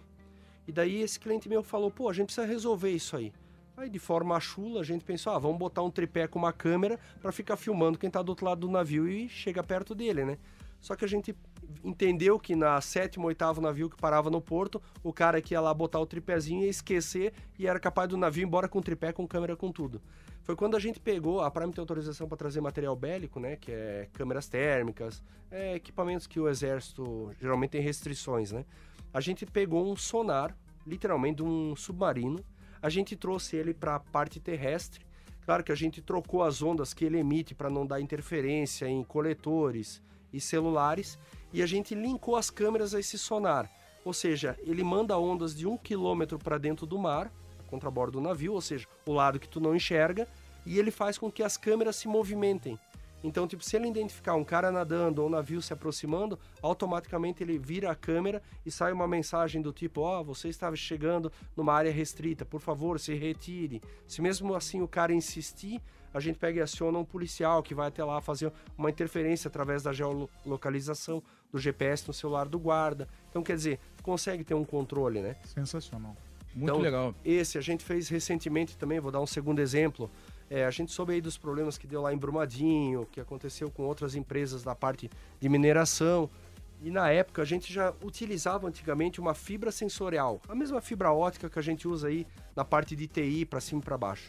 E 0.68 0.72
daí 0.72 1.00
esse 1.00 1.18
cliente 1.18 1.48
meu 1.48 1.62
falou, 1.62 1.90
pô, 1.90 2.10
a 2.10 2.12
gente 2.12 2.26
precisa 2.26 2.46
resolver 2.46 2.90
isso 2.90 3.16
aí. 3.16 3.32
Aí 3.78 3.88
de 3.88 3.98
forma 3.98 4.38
chula 4.40 4.82
a 4.82 4.84
gente 4.84 5.06
pensou, 5.06 5.32
ah, 5.32 5.38
vamos 5.38 5.56
botar 5.56 5.80
um 5.80 5.90
tripé 5.90 6.28
com 6.28 6.38
uma 6.38 6.52
câmera 6.52 7.00
para 7.22 7.32
ficar 7.32 7.56
filmando 7.56 7.96
quem 7.96 8.10
tá 8.10 8.20
do 8.20 8.28
outro 8.28 8.44
lado 8.44 8.60
do 8.60 8.70
navio 8.70 9.08
e 9.08 9.26
chega 9.26 9.62
perto 9.62 9.94
dele, 9.94 10.22
né? 10.22 10.36
Só 10.82 10.94
que 10.94 11.02
a 11.02 11.08
gente 11.08 11.34
entendeu 11.82 12.38
que 12.38 12.54
na 12.54 12.80
sétimo, 12.80 13.26
oitavo 13.26 13.60
navio 13.60 13.90
que 13.90 13.96
parava 13.96 14.30
no 14.30 14.40
porto, 14.40 14.80
o 15.02 15.12
cara 15.12 15.40
que 15.40 15.54
ia 15.54 15.60
lá 15.60 15.72
botar 15.72 16.00
o 16.00 16.06
tripézinho 16.06 16.62
ia 16.62 16.70
esquecer 16.70 17.32
e 17.58 17.66
era 17.66 17.78
capaz 17.78 18.08
do 18.08 18.16
navio 18.16 18.42
ir 18.42 18.46
embora 18.46 18.68
com 18.68 18.80
tripé, 18.80 19.12
com 19.12 19.26
câmera, 19.26 19.56
com 19.56 19.70
tudo. 19.70 20.00
Foi 20.42 20.54
quando 20.54 20.76
a 20.76 20.78
gente 20.78 21.00
pegou, 21.00 21.40
a 21.40 21.50
Prime 21.50 21.72
tem 21.72 21.80
autorização 21.80 22.28
para 22.28 22.36
trazer 22.36 22.60
material 22.60 22.94
bélico, 22.94 23.40
né? 23.40 23.56
Que 23.56 23.72
é 23.72 24.08
câmeras 24.12 24.46
térmicas, 24.46 25.22
é, 25.50 25.74
equipamentos 25.74 26.26
que 26.26 26.38
o 26.38 26.48
exército 26.48 27.32
geralmente 27.40 27.70
tem 27.70 27.80
restrições, 27.80 28.52
né? 28.52 28.66
A 29.12 29.20
gente 29.20 29.46
pegou 29.46 29.90
um 29.90 29.96
sonar, 29.96 30.54
literalmente 30.86 31.42
um 31.42 31.74
submarino, 31.74 32.44
a 32.82 32.90
gente 32.90 33.16
trouxe 33.16 33.56
ele 33.56 33.72
para 33.72 33.94
a 33.94 34.00
parte 34.00 34.38
terrestre. 34.38 35.02
Claro 35.46 35.64
que 35.64 35.72
a 35.72 35.74
gente 35.74 36.02
trocou 36.02 36.42
as 36.42 36.60
ondas 36.60 36.92
que 36.92 37.06
ele 37.06 37.18
emite 37.18 37.54
para 37.54 37.70
não 37.70 37.86
dar 37.86 38.00
interferência 38.00 38.86
em 38.86 39.02
coletores 39.02 40.02
e 40.30 40.40
celulares 40.40 41.18
e 41.54 41.62
a 41.62 41.66
gente 41.66 41.94
linkou 41.94 42.34
as 42.34 42.50
câmeras 42.50 42.94
a 42.94 42.98
esse 42.98 43.16
sonar. 43.16 43.70
Ou 44.04 44.12
seja, 44.12 44.58
ele 44.64 44.82
manda 44.82 45.16
ondas 45.16 45.54
de 45.54 45.68
um 45.68 45.78
quilômetro 45.78 46.36
para 46.36 46.58
dentro 46.58 46.84
do 46.84 46.98
mar, 46.98 47.32
contra 47.68 47.88
bordo 47.88 48.14
do 48.14 48.20
navio, 48.20 48.52
ou 48.52 48.60
seja, 48.60 48.88
o 49.06 49.12
lado 49.12 49.38
que 49.38 49.48
tu 49.48 49.60
não 49.60 49.74
enxerga, 49.74 50.26
e 50.66 50.80
ele 50.80 50.90
faz 50.90 51.16
com 51.16 51.30
que 51.30 51.44
as 51.44 51.56
câmeras 51.56 51.94
se 51.94 52.08
movimentem. 52.08 52.76
Então, 53.22 53.46
tipo, 53.46 53.64
se 53.64 53.76
ele 53.76 53.88
identificar 53.88 54.34
um 54.34 54.44
cara 54.44 54.70
nadando 54.70 55.22
ou 55.22 55.28
um 55.28 55.30
navio 55.30 55.62
se 55.62 55.72
aproximando, 55.72 56.38
automaticamente 56.60 57.42
ele 57.42 57.56
vira 57.56 57.90
a 57.90 57.94
câmera 57.94 58.42
e 58.66 58.70
sai 58.70 58.92
uma 58.92 59.08
mensagem 59.08 59.62
do 59.62 59.72
tipo: 59.72 60.02
Ó, 60.02 60.22
você 60.22 60.48
estava 60.48 60.76
chegando 60.76 61.32
numa 61.56 61.72
área 61.72 61.90
restrita, 61.90 62.44
por 62.44 62.60
favor, 62.60 63.00
se 63.00 63.14
retire. 63.14 63.80
Se 64.06 64.20
mesmo 64.20 64.54
assim 64.54 64.82
o 64.82 64.88
cara 64.88 65.14
insistir, 65.14 65.80
a 66.12 66.20
gente 66.20 66.38
pega 66.38 66.58
e 66.60 66.62
aciona 66.62 66.98
um 66.98 67.04
policial 67.04 67.62
que 67.62 67.74
vai 67.74 67.88
até 67.88 68.04
lá 68.04 68.20
fazer 68.20 68.52
uma 68.76 68.90
interferência 68.90 69.48
através 69.48 69.82
da 69.82 69.92
geolocalização 69.92 71.22
do 71.54 71.60
GPS 71.60 72.04
no 72.08 72.12
celular 72.12 72.48
do 72.48 72.58
guarda. 72.58 73.08
Então, 73.30 73.40
quer 73.40 73.54
dizer, 73.54 73.78
consegue 74.02 74.42
ter 74.42 74.54
um 74.54 74.64
controle, 74.64 75.20
né? 75.20 75.36
Sensacional. 75.44 76.16
Muito 76.52 76.64
Então, 76.64 76.78
legal. 76.78 77.14
Esse 77.24 77.56
a 77.56 77.60
gente 77.60 77.84
fez 77.84 78.08
recentemente 78.08 78.76
também, 78.76 78.98
vou 78.98 79.12
dar 79.12 79.20
um 79.20 79.26
segundo 79.26 79.60
exemplo. 79.60 80.10
É, 80.50 80.64
a 80.64 80.70
gente 80.72 80.90
soube 80.90 81.12
aí 81.12 81.20
dos 81.20 81.38
problemas 81.38 81.78
que 81.78 81.86
deu 81.86 82.02
lá 82.02 82.12
em 82.12 82.16
Brumadinho, 82.18 83.06
que 83.06 83.20
aconteceu 83.20 83.70
com 83.70 83.84
outras 83.84 84.16
empresas 84.16 84.64
da 84.64 84.74
parte 84.74 85.08
de 85.40 85.48
mineração. 85.48 86.28
E 86.82 86.90
na 86.90 87.08
época 87.10 87.40
a 87.42 87.44
gente 87.44 87.72
já 87.72 87.94
utilizava 88.02 88.66
antigamente 88.66 89.20
uma 89.20 89.32
fibra 89.32 89.70
sensorial, 89.70 90.42
a 90.48 90.56
mesma 90.56 90.80
fibra 90.80 91.12
ótica 91.12 91.48
que 91.48 91.58
a 91.58 91.62
gente 91.62 91.86
usa 91.86 92.08
aí 92.08 92.26
na 92.56 92.64
parte 92.64 92.96
de 92.96 93.06
TI 93.06 93.46
para 93.46 93.60
cima 93.60 93.80
e 93.80 93.84
para 93.84 93.96
baixo. 93.96 94.28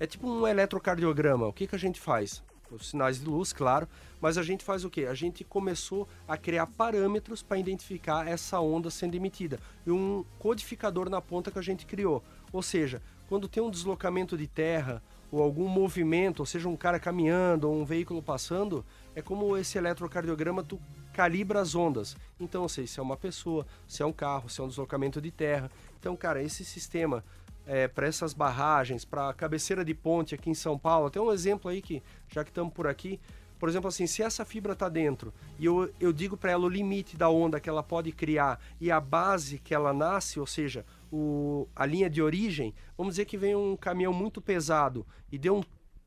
É 0.00 0.06
tipo 0.06 0.26
um 0.26 0.46
eletrocardiograma. 0.46 1.46
O 1.46 1.52
que, 1.52 1.66
que 1.66 1.76
a 1.76 1.78
gente 1.78 2.00
faz? 2.00 2.42
Os 2.70 2.90
sinais 2.90 3.20
de 3.20 3.26
luz, 3.26 3.52
claro, 3.52 3.88
mas 4.20 4.36
a 4.36 4.42
gente 4.42 4.64
faz 4.64 4.84
o 4.84 4.90
quê? 4.90 5.06
A 5.06 5.14
gente 5.14 5.44
começou 5.44 6.08
a 6.26 6.36
criar 6.36 6.66
parâmetros 6.66 7.42
para 7.42 7.58
identificar 7.58 8.26
essa 8.26 8.60
onda 8.60 8.90
sendo 8.90 9.14
emitida 9.14 9.60
e 9.86 9.90
um 9.90 10.24
codificador 10.38 11.08
na 11.08 11.20
ponta 11.20 11.50
que 11.50 11.58
a 11.58 11.62
gente 11.62 11.86
criou. 11.86 12.24
Ou 12.52 12.62
seja, 12.62 13.00
quando 13.28 13.48
tem 13.48 13.62
um 13.62 13.70
deslocamento 13.70 14.36
de 14.36 14.46
terra 14.46 15.02
ou 15.30 15.42
algum 15.42 15.68
movimento, 15.68 16.40
ou 16.40 16.46
seja, 16.46 16.68
um 16.68 16.76
cara 16.76 16.98
caminhando 16.98 17.68
ou 17.68 17.76
um 17.80 17.84
veículo 17.84 18.22
passando, 18.22 18.84
é 19.14 19.22
como 19.22 19.56
esse 19.56 19.76
eletrocardiograma 19.76 20.62
tu 20.62 20.80
calibra 21.12 21.60
as 21.60 21.74
ondas. 21.74 22.16
Então, 22.38 22.62
eu 22.62 22.68
sei 22.68 22.86
se 22.86 23.00
é 23.00 23.02
uma 23.02 23.16
pessoa, 23.16 23.66
se 23.88 24.02
é 24.02 24.06
um 24.06 24.12
carro, 24.12 24.48
se 24.48 24.60
é 24.60 24.64
um 24.64 24.68
deslocamento 24.68 25.20
de 25.20 25.30
terra. 25.30 25.70
Então, 25.98 26.14
cara, 26.14 26.42
esse 26.42 26.64
sistema 26.64 27.24
é, 27.66 27.88
para 27.88 28.06
essas 28.06 28.32
barragens, 28.32 29.04
para 29.04 29.30
a 29.30 29.34
cabeceira 29.34 29.84
de 29.84 29.92
ponte 29.92 30.34
aqui 30.34 30.48
em 30.48 30.54
São 30.54 30.78
Paulo. 30.78 31.10
Tem 31.10 31.20
um 31.20 31.32
exemplo 31.32 31.70
aí 31.70 31.82
que, 31.82 32.02
já 32.28 32.44
que 32.44 32.50
estamos 32.50 32.72
por 32.72 32.86
aqui, 32.86 33.20
por 33.58 33.68
exemplo, 33.68 33.88
assim, 33.88 34.06
se 34.06 34.22
essa 34.22 34.44
fibra 34.44 34.74
está 34.74 34.88
dentro 34.88 35.32
e 35.58 35.64
eu, 35.64 35.90
eu 35.98 36.12
digo 36.12 36.36
para 36.36 36.52
ela 36.52 36.64
o 36.64 36.68
limite 36.68 37.16
da 37.16 37.28
onda 37.28 37.58
que 37.58 37.68
ela 37.68 37.82
pode 37.82 38.12
criar 38.12 38.60
e 38.80 38.90
a 38.90 39.00
base 39.00 39.58
que 39.58 39.74
ela 39.74 39.92
nasce, 39.94 40.38
ou 40.38 40.46
seja, 40.46 40.84
o, 41.10 41.66
a 41.74 41.86
linha 41.86 42.10
de 42.10 42.20
origem, 42.20 42.74
vamos 42.96 43.14
dizer 43.14 43.24
que 43.24 43.38
vem 43.38 43.56
um 43.56 43.76
caminhão 43.76 44.12
muito 44.12 44.42
pesado 44.42 45.06
e 45.32 45.38
deu 45.38 45.56
um, 45.56 45.62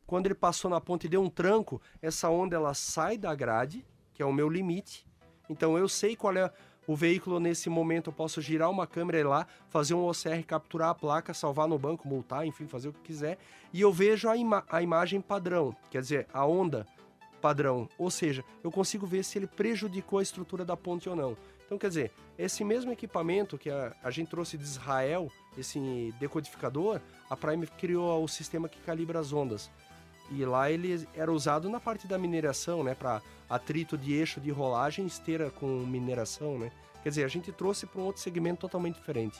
quando 0.06 0.28
ele 0.28 0.36
passou 0.36 0.70
na 0.70 0.80
ponte 0.80 1.06
e 1.06 1.10
deu 1.10 1.22
um 1.22 1.30
tranco, 1.30 1.82
essa 2.02 2.30
onda 2.30 2.56
ela 2.56 2.74
sai 2.74 3.18
da 3.18 3.34
grade, 3.34 3.86
que 4.14 4.22
é 4.22 4.26
o 4.26 4.34
meu 4.34 4.48
limite. 4.48 5.08
Então 5.50 5.76
eu 5.76 5.90
sei 5.90 6.16
qual 6.16 6.36
é 6.36 6.52
o 6.90 6.96
veículo 6.96 7.40
nesse 7.40 7.70
momento, 7.70 8.08
eu 8.10 8.14
posso 8.14 8.42
girar 8.42 8.68
uma 8.68 8.88
câmera 8.88 9.30
lá, 9.30 9.46
fazer 9.68 9.94
um 9.94 10.08
OCR, 10.08 10.44
capturar 10.44 10.90
a 10.90 10.96
placa, 10.96 11.36
salvar 11.36 11.68
no 11.68 11.78
banco, 11.78 12.08
multar, 12.08 12.48
enfim, 12.48 12.66
fazer 12.66 12.90
o 12.90 12.94
que 12.94 13.02
quiser. 13.02 13.38
E 13.72 13.80
eu 13.80 13.94
vejo 13.94 14.28
a, 14.28 14.36
ima 14.36 14.66
a 14.68 14.82
imagem 14.82 15.22
padrão, 15.22 15.76
quer 15.92 16.02
dizer, 16.02 16.26
a 16.34 16.44
onda 16.48 16.88
padrão. 17.40 17.88
Ou 17.96 18.10
seja, 18.10 18.44
eu 18.64 18.72
consigo 18.72 19.06
ver 19.06 19.24
se 19.24 19.38
ele 19.38 19.46
prejudicou 19.46 20.18
a 20.18 20.24
estrutura 20.24 20.66
da 20.66 20.76
ponte 20.76 21.08
ou 21.08 21.16
não. 21.16 21.38
Então, 21.64 21.78
quer 21.78 21.90
dizer, 21.90 22.12
esse 22.40 22.64
mesmo 22.64 22.92
equipamento 22.92 23.56
que 23.56 23.70
a, 23.70 23.96
a 24.04 24.10
gente 24.10 24.30
trouxe 24.30 24.58
de 24.58 24.64
Israel, 24.64 25.32
esse 25.56 26.12
decodificador, 26.20 27.00
a 27.30 27.38
Prime 27.38 27.68
criou 27.68 28.24
o 28.24 28.28
sistema 28.28 28.68
que 28.68 28.80
calibra 28.80 29.20
as 29.20 29.32
ondas. 29.32 29.70
E 30.32 30.46
lá 30.46 30.70
ele 30.72 31.08
era 31.16 31.32
usado 31.32 31.70
na 31.70 31.80
parte 31.80 32.08
da 32.08 32.18
mineração, 32.18 32.84
né? 32.84 32.94
Para 32.96 33.22
atrito 33.50 33.98
de 33.98 34.14
eixo 34.14 34.40
de 34.40 34.52
rolagem, 34.52 35.06
esteira 35.06 35.50
com 35.50 35.68
mineração, 35.68 36.58
né? 36.60 36.72
Quer 37.02 37.10
dizer, 37.10 37.24
a 37.24 37.30
gente 37.30 37.52
trouxe 37.52 37.86
para 37.86 38.02
um 38.02 38.04
outro 38.04 38.22
segmento 38.22 38.60
totalmente 38.60 38.96
diferente. 38.96 39.40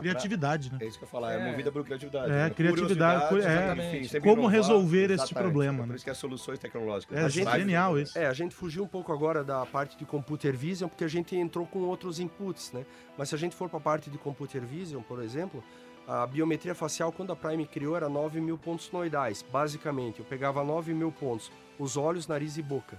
Criatividade, 0.00 0.70
né? 0.70 0.78
É 0.82 0.86
isso 0.86 0.98
que 0.98 1.04
eu 1.04 1.06
ia 1.06 1.10
falar, 1.10 1.32
é, 1.32 1.40
É. 1.40 1.50
movida 1.50 1.72
por 1.72 1.82
criatividade. 1.84 2.30
É, 2.30 2.34
né? 2.44 2.50
criatividade, 2.50 3.24
é, 3.44 4.20
como 4.20 4.32
inovar, 4.34 4.52
resolver 4.52 5.10
esse 5.10 5.34
problema, 5.34 5.78
É 5.78 5.80
né? 5.82 5.86
Por 5.88 5.96
isso 5.96 6.04
que 6.04 6.10
é 6.10 6.14
soluções 6.14 6.58
tecnológicas. 6.58 7.16
É, 7.16 7.22
A 7.22 7.28
gente, 7.28 7.50
genial 7.50 7.98
isso. 7.98 8.18
É, 8.18 8.26
a 8.26 8.32
gente 8.32 8.54
fugiu 8.54 8.84
um 8.84 8.86
pouco 8.88 9.12
agora 9.12 9.42
da 9.42 9.64
parte 9.66 9.96
de 9.96 10.04
computer 10.04 10.54
vision, 10.56 10.88
porque 10.88 11.04
a 11.04 11.08
gente 11.08 11.34
entrou 11.34 11.66
com 11.66 11.80
outros 11.80 12.20
inputs, 12.20 12.72
né? 12.72 12.84
Mas 13.16 13.30
se 13.30 13.34
a 13.34 13.38
gente 13.38 13.56
for 13.56 13.68
para 13.68 13.78
a 13.78 13.82
parte 13.82 14.10
de 14.10 14.18
computer 14.18 14.60
vision, 14.60 15.02
por 15.02 15.22
exemplo, 15.22 15.64
a 16.06 16.26
biometria 16.26 16.74
facial, 16.74 17.10
quando 17.10 17.32
a 17.32 17.36
Prime 17.36 17.66
criou, 17.66 17.96
era 17.96 18.08
9 18.08 18.40
mil 18.40 18.56
pontos 18.56 18.90
noidais, 18.92 19.44
basicamente. 19.50 20.20
Eu 20.20 20.24
pegava 20.24 20.62
9 20.62 20.94
mil 20.94 21.10
pontos, 21.10 21.50
os 21.78 21.96
olhos, 21.96 22.28
nariz 22.28 22.56
e 22.56 22.62
boca. 22.62 22.96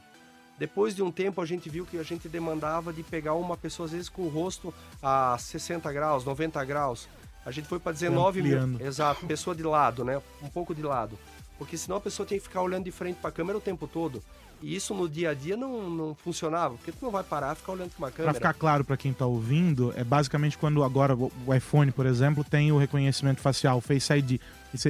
Depois 0.58 0.96
de 0.96 1.04
um 1.04 1.12
tempo, 1.12 1.39
a 1.39 1.46
gente 1.46 1.70
viu 1.70 1.86
que 1.86 1.98
a 1.98 2.04
gente 2.04 2.28
demandava 2.28 2.91
de 2.91 3.04
pegar 3.04 3.36
uma 3.36 3.56
pessoa, 3.56 3.86
às 3.86 3.91
vezes, 3.91 4.10
com 4.10 4.24
o 4.24 4.28
rosto 4.28 4.74
a 5.02 5.38
60 5.38 5.91
graus, 5.93 6.26
90 6.26 6.63
graus. 6.65 7.08
A 7.46 7.52
gente 7.52 7.67
foi 7.67 7.80
para 7.80 7.93
19 7.93 8.41
mil. 8.41 8.60
Ampliando. 8.60 8.86
Exato, 8.86 9.26
pessoa 9.26 9.56
de 9.56 9.63
lado, 9.63 10.04
né? 10.04 10.22
Um 10.41 10.50
pouco 10.50 10.76
de 10.76 10.82
lado. 10.82 11.17
Porque 11.58 11.78
senão 11.78 11.98
a 11.98 12.02
pessoa 12.02 12.28
tem 12.28 12.38
que 12.38 12.43
ficar 12.43 12.62
olhando 12.62 12.86
de 12.86 12.91
frente 12.91 13.17
para 13.22 13.30
a 13.30 13.32
câmera 13.32 13.58
o 13.58 13.62
tempo 13.62 13.88
todo. 13.88 14.22
E 14.62 14.76
isso 14.76 14.93
no 14.93 15.08
dia 15.08 15.30
a 15.30 15.34
dia 15.34 15.56
não, 15.56 15.89
não 15.89 16.15
funcionava, 16.15 16.76
porque 16.76 16.91
tu 16.91 16.98
não 17.02 17.12
vai 17.12 17.24
parar 17.24 17.54
e 17.54 17.56
ficar 17.58 17.74
olhando 17.74 17.91
para 17.91 17.98
uma 18.00 18.08
Pra 18.08 18.17
câmera. 18.17 18.34
ficar 18.34 18.54
claro 18.54 18.84
pra 18.84 18.98
quem 18.98 19.13
tá 19.13 19.26
ouvindo, 19.26 19.93
é 19.96 20.04
basicamente 20.04 20.58
quando 20.58 20.84
agora 20.84 21.15
o 21.15 21.32
o 21.46 21.54
iPhone, 21.54 21.91
por 21.91 22.06
exemplo, 22.06 22.43
tem 22.43 22.72
o 22.72 22.78
reconhecimento 22.78 23.39
facial, 23.39 23.80
Face 23.82 24.12
ID, 24.13 24.39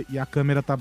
e, 0.10 0.18
a 0.18 0.26
câmera 0.26 0.64
tá 0.64 0.78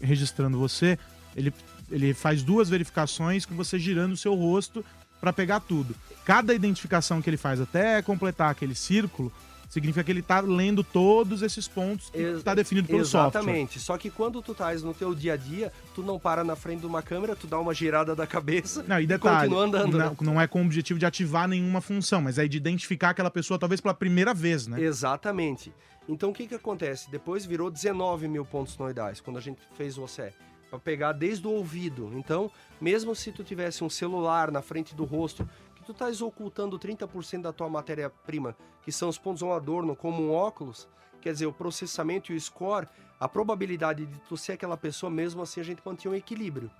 registrando 0.00 0.58
você, 0.58 0.98
ele, 1.34 1.52
ele 1.90 2.12
faz 2.14 2.42
duas 2.42 2.68
verificações 2.68 3.44
com 3.46 3.54
você 3.54 3.78
girando 3.78 4.12
o 4.12 4.16
seu 4.16 4.34
rosto 4.34 4.84
pra 5.20 5.32
pegar 5.32 5.60
tudo. 5.60 5.94
Cada 6.24 6.54
identificação 6.54 7.22
que 7.22 7.30
ele 7.30 7.36
faz 7.36 7.60
até 7.60 8.02
completar 8.02 8.50
aquele 8.50 8.74
círculo, 8.74 9.32
significa 9.68 10.04
que 10.04 10.10
ele 10.10 10.22
tá 10.22 10.40
lendo 10.40 10.82
todos 10.84 11.42
esses 11.42 11.66
pontos 11.68 12.10
que 12.10 12.18
Ex- 12.18 12.42
tá 12.42 12.54
definido 12.54 12.86
pelo 12.88 13.04
software. 13.04 13.40
Exatamente. 13.40 13.80
Só 13.80 13.96
que 13.98 14.10
quando 14.10 14.40
tu 14.42 14.52
estás 14.52 14.82
no 14.82 14.94
teu 14.94 15.14
dia 15.14 15.34
a 15.34 15.36
dia, 15.36 15.72
tu 15.94 16.02
não 16.02 16.18
para 16.18 16.42
na 16.44 16.56
frente 16.56 16.80
de 16.80 16.86
uma 16.86 17.02
câmera, 17.02 17.34
tu 17.36 17.46
dá 17.46 17.58
uma 17.58 17.74
girada 17.74 18.14
da 18.14 18.26
cabeça 18.26 18.84
Não, 18.86 19.00
e 19.00 19.06
detalhe, 19.06 19.48
continua 19.50 19.64
andando. 19.64 19.98
não, 19.98 20.10
né? 20.10 20.16
não 20.20 20.40
é 20.40 20.46
com 20.46 20.62
o 20.62 20.64
objetivo 20.66 20.98
de 20.98 21.06
ativar 21.06 21.48
nenhuma 21.48 21.80
função, 21.80 22.20
mas 22.22 22.38
é 22.38 22.46
de 22.46 22.56
identificar 22.56 23.10
aquela 23.10 23.30
pessoa 23.30 23.58
talvez 23.58 23.80
pela 23.80 23.94
primeira 23.94 24.32
vez, 24.32 24.66
né? 24.66 24.80
Exatamente. 24.80 25.72
Então 26.08 26.30
o 26.30 26.32
que 26.32 26.46
que 26.46 26.54
acontece? 26.54 27.10
Depois 27.10 27.44
virou 27.44 27.70
19 27.70 28.28
mil 28.28 28.44
pontos 28.44 28.78
noidais, 28.78 29.20
quando 29.20 29.38
a 29.38 29.40
gente 29.40 29.60
fez 29.76 29.98
o 29.98 30.02
OCE. 30.04 30.32
Pra 30.70 30.80
pegar 30.80 31.12
desde 31.12 31.46
o 31.46 31.50
ouvido. 31.52 32.10
Então, 32.16 32.50
mesmo 32.80 33.14
se 33.14 33.30
tu 33.30 33.44
tivesse 33.44 33.84
um 33.84 33.88
celular 33.88 34.50
na 34.50 34.60
frente 34.60 34.96
do 34.96 35.04
rosto, 35.04 35.48
tu 35.86 35.92
estás 35.92 36.20
ocultando 36.20 36.78
30% 36.78 37.42
da 37.42 37.52
tua 37.52 37.68
matéria-prima, 37.68 38.56
que 38.82 38.90
são 38.90 39.08
os 39.08 39.16
pontos 39.16 39.40
um 39.40 39.52
adorno, 39.52 39.94
como 39.94 40.20
um 40.20 40.32
óculos, 40.32 40.88
quer 41.20 41.32
dizer, 41.32 41.46
o 41.46 41.52
processamento 41.52 42.32
e 42.32 42.36
o 42.36 42.40
score, 42.40 42.88
a 43.20 43.28
probabilidade 43.28 44.04
de 44.04 44.18
tu 44.28 44.36
ser 44.36 44.52
aquela 44.52 44.76
pessoa, 44.76 45.08
mesmo 45.08 45.40
assim 45.40 45.60
a 45.60 45.64
gente 45.64 45.80
mantinha 45.84 46.12
um 46.12 46.16
equilíbrio. 46.16 46.70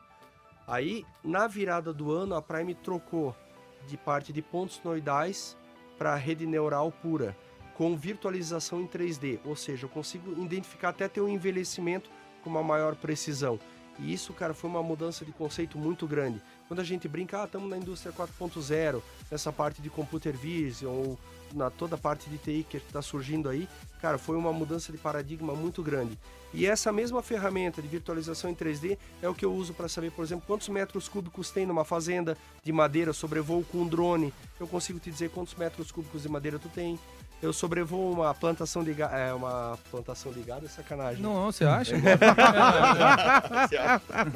Aí, 0.67 1.07
na 1.23 1.47
virada 1.47 1.93
do 1.93 2.11
ano, 2.11 2.35
a 2.35 2.43
Prime 2.43 2.75
trocou 2.75 3.35
de 3.87 3.97
parte 3.97 4.33
de 4.33 4.43
pontos 4.43 4.81
noidais 4.85 5.57
para 5.97 6.17
rede 6.17 6.45
neural 6.45 6.91
pura, 6.91 7.37
com 7.75 7.97
virtualização 7.97 8.81
em 8.81 8.89
3D, 8.89 9.39
ou 9.45 9.55
seja, 9.55 9.85
eu 9.85 9.91
consigo 9.91 10.33
identificar 10.43 10.89
até 10.89 11.07
teu 11.07 11.29
envelhecimento 11.29 12.11
com 12.43 12.51
uma 12.51 12.63
maior 12.63 12.97
precisão. 12.97 13.61
E 13.99 14.13
isso, 14.13 14.33
cara, 14.33 14.53
foi 14.53 14.69
uma 14.69 14.83
mudança 14.83 15.25
de 15.25 15.33
conceito 15.33 15.79
muito 15.79 16.07
grande. 16.07 16.41
Quando 16.69 16.81
a 16.81 16.85
gente 16.85 17.09
brinca, 17.09 17.43
ah, 17.43 17.45
estamos 17.45 17.69
na 17.69 17.77
indústria 17.77 18.13
4.0, 18.13 19.03
nessa 19.31 19.53
parte 19.53 19.81
de 19.81 19.89
computer 19.89 20.37
vision, 20.37 20.93
ou 20.93 21.19
na 21.55 21.71
toda 21.71 21.95
a 21.95 21.99
parte 21.99 22.29
de 22.31 22.39
TI 22.39 22.67
que 22.69 22.77
está 22.77 23.01
surgindo 23.03 23.49
aí, 23.49 23.69
cara, 24.01 24.19
foi 24.19 24.37
uma 24.37 24.53
mudança 24.53 24.93
de 24.93 24.99
paradigma 24.99 25.55
muito 25.55 25.83
grande. 25.83 26.19
E 26.55 26.65
essa 26.67 26.91
mesma 26.93 27.23
ferramenta 27.23 27.83
de 27.83 27.89
virtualização 27.89 28.49
em 28.49 28.55
3D 28.55 28.97
é 29.21 29.29
o 29.29 29.35
que 29.35 29.45
eu 29.45 29.53
uso 29.53 29.75
para 29.75 29.89
saber, 29.89 30.11
por 30.13 30.25
exemplo, 30.25 30.45
quantos 30.47 30.69
metros 30.69 31.09
cúbicos 31.09 31.51
tem 31.51 31.67
numa 31.67 31.85
fazenda 31.85 32.37
de 32.63 32.73
madeira, 32.73 33.13
sobrevoo 33.13 33.63
com 33.71 33.79
um 33.79 33.87
drone. 33.87 34.33
Eu 34.59 34.67
consigo 34.67 34.99
te 34.99 35.11
dizer 35.11 35.31
quantos 35.31 35.55
metros 35.55 35.91
cúbicos 35.91 36.23
de 36.23 36.29
madeira 36.29 36.59
tu 36.59 36.69
tem. 36.71 36.99
Eu 37.43 37.53
sobrevoo 37.53 38.11
uma 38.13 38.33
plantação 38.33 38.83
de 38.83 38.95
gado. 38.95 39.15
É, 39.15 39.35
uma 39.35 39.79
plantação 39.91 40.33
de 40.33 40.41
gado 40.41 40.65
é 40.65 40.69
sacanagem. 40.71 41.21
Não, 41.23 41.53
você 41.53 41.65
acha? 41.67 41.95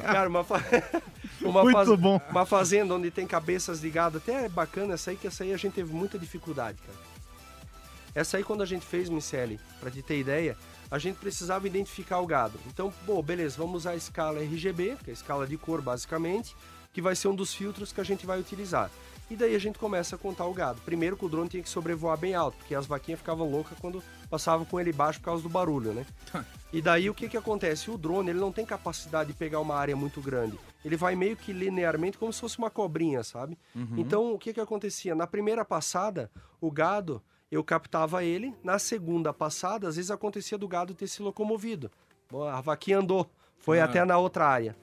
Cara, 0.01 0.29
uma, 0.29 0.43
fa- 0.43 0.61
uma, 1.43 1.63
Muito 1.63 1.73
faz- 1.75 1.99
bom. 1.99 2.19
uma 2.29 2.45
fazenda 2.45 2.93
onde 2.95 3.09
tem 3.11 3.25
cabeças 3.27 3.81
de 3.81 3.89
gado, 3.89 4.17
até 4.17 4.45
é 4.45 4.49
bacana 4.49 4.93
essa 4.93 5.11
aí, 5.11 5.17
que 5.17 5.27
essa 5.27 5.43
aí 5.43 5.53
a 5.53 5.57
gente 5.57 5.73
teve 5.73 5.93
muita 5.93 6.17
dificuldade, 6.19 6.77
cara. 6.81 6.97
Essa 8.13 8.37
aí, 8.37 8.43
quando 8.43 8.61
a 8.61 8.65
gente 8.65 8.85
fez, 8.85 9.07
Miceli, 9.07 9.59
pra 9.79 9.89
te 9.89 10.01
ter 10.01 10.19
ideia, 10.19 10.57
a 10.89 10.99
gente 10.99 11.15
precisava 11.17 11.65
identificar 11.65 12.19
o 12.19 12.25
gado. 12.25 12.59
Então, 12.67 12.93
pô, 13.05 13.21
beleza, 13.23 13.55
vamos 13.57 13.75
usar 13.77 13.91
a 13.91 13.95
escala 13.95 14.41
RGB, 14.41 14.97
que 15.03 15.09
é 15.09 15.11
a 15.11 15.13
escala 15.13 15.47
de 15.47 15.57
cor, 15.57 15.81
basicamente, 15.81 16.53
que 16.91 17.01
vai 17.01 17.15
ser 17.15 17.29
um 17.29 17.35
dos 17.35 17.53
filtros 17.53 17.93
que 17.93 18.01
a 18.01 18.03
gente 18.03 18.25
vai 18.25 18.37
utilizar. 18.37 18.91
E 19.29 19.35
daí 19.37 19.55
a 19.55 19.59
gente 19.59 19.79
começa 19.79 20.17
a 20.17 20.19
contar 20.19 20.43
o 20.45 20.53
gado. 20.53 20.81
Primeiro 20.83 21.15
que 21.15 21.23
o 21.23 21.29
drone 21.29 21.47
tinha 21.47 21.63
que 21.63 21.69
sobrevoar 21.69 22.17
bem 22.17 22.35
alto, 22.35 22.57
porque 22.57 22.75
as 22.75 22.85
vaquinhas 22.85 23.21
ficavam 23.21 23.49
loucas 23.49 23.77
quando 23.79 24.03
passavam 24.29 24.65
com 24.65 24.77
ele 24.77 24.91
baixo 24.91 25.19
por 25.19 25.25
causa 25.27 25.41
do 25.43 25.47
barulho, 25.47 25.93
né? 25.93 26.05
E 26.73 26.81
daí 26.81 27.09
o 27.09 27.13
que 27.13 27.29
que 27.29 27.37
acontece? 27.37 27.89
O 27.89 27.97
drone, 27.97 28.31
ele 28.31 28.39
não 28.41 28.51
tem 28.51 28.65
capacidade 28.65 29.31
de 29.31 29.33
pegar 29.37 29.61
uma 29.61 29.75
área 29.75 29.95
muito 29.95 30.19
grande. 30.19 30.59
Ele 30.83 30.95
vai 30.97 31.15
meio 31.15 31.35
que 31.37 31.53
linearmente 31.53 32.17
como 32.17 32.33
se 32.33 32.41
fosse 32.41 32.57
uma 32.57 32.69
cobrinha, 32.69 33.23
sabe? 33.23 33.57
Então, 33.97 34.33
o 34.33 34.39
que 34.39 34.53
que 34.53 34.59
acontecia? 34.59 35.13
Na 35.13 35.27
primeira 35.27 35.63
passada, 35.63 36.31
o 36.59 36.71
gado, 36.71 37.21
eu 37.51 37.63
captava 37.63 38.23
ele. 38.23 38.53
Na 38.63 38.79
segunda 38.79 39.31
passada, 39.33 39.87
às 39.87 39.95
vezes 39.95 40.09
acontecia 40.09 40.57
do 40.57 40.67
gado 40.67 40.93
ter 40.95 41.07
se 41.07 41.21
locomovido. 41.21 41.91
A 42.51 42.61
vaquinha 42.61 42.99
andou, 42.99 43.29
foi 43.57 43.79
Ah. 43.79 43.85
até 43.85 44.03
na 44.05 44.17
outra 44.17 44.45
área. 44.47 44.75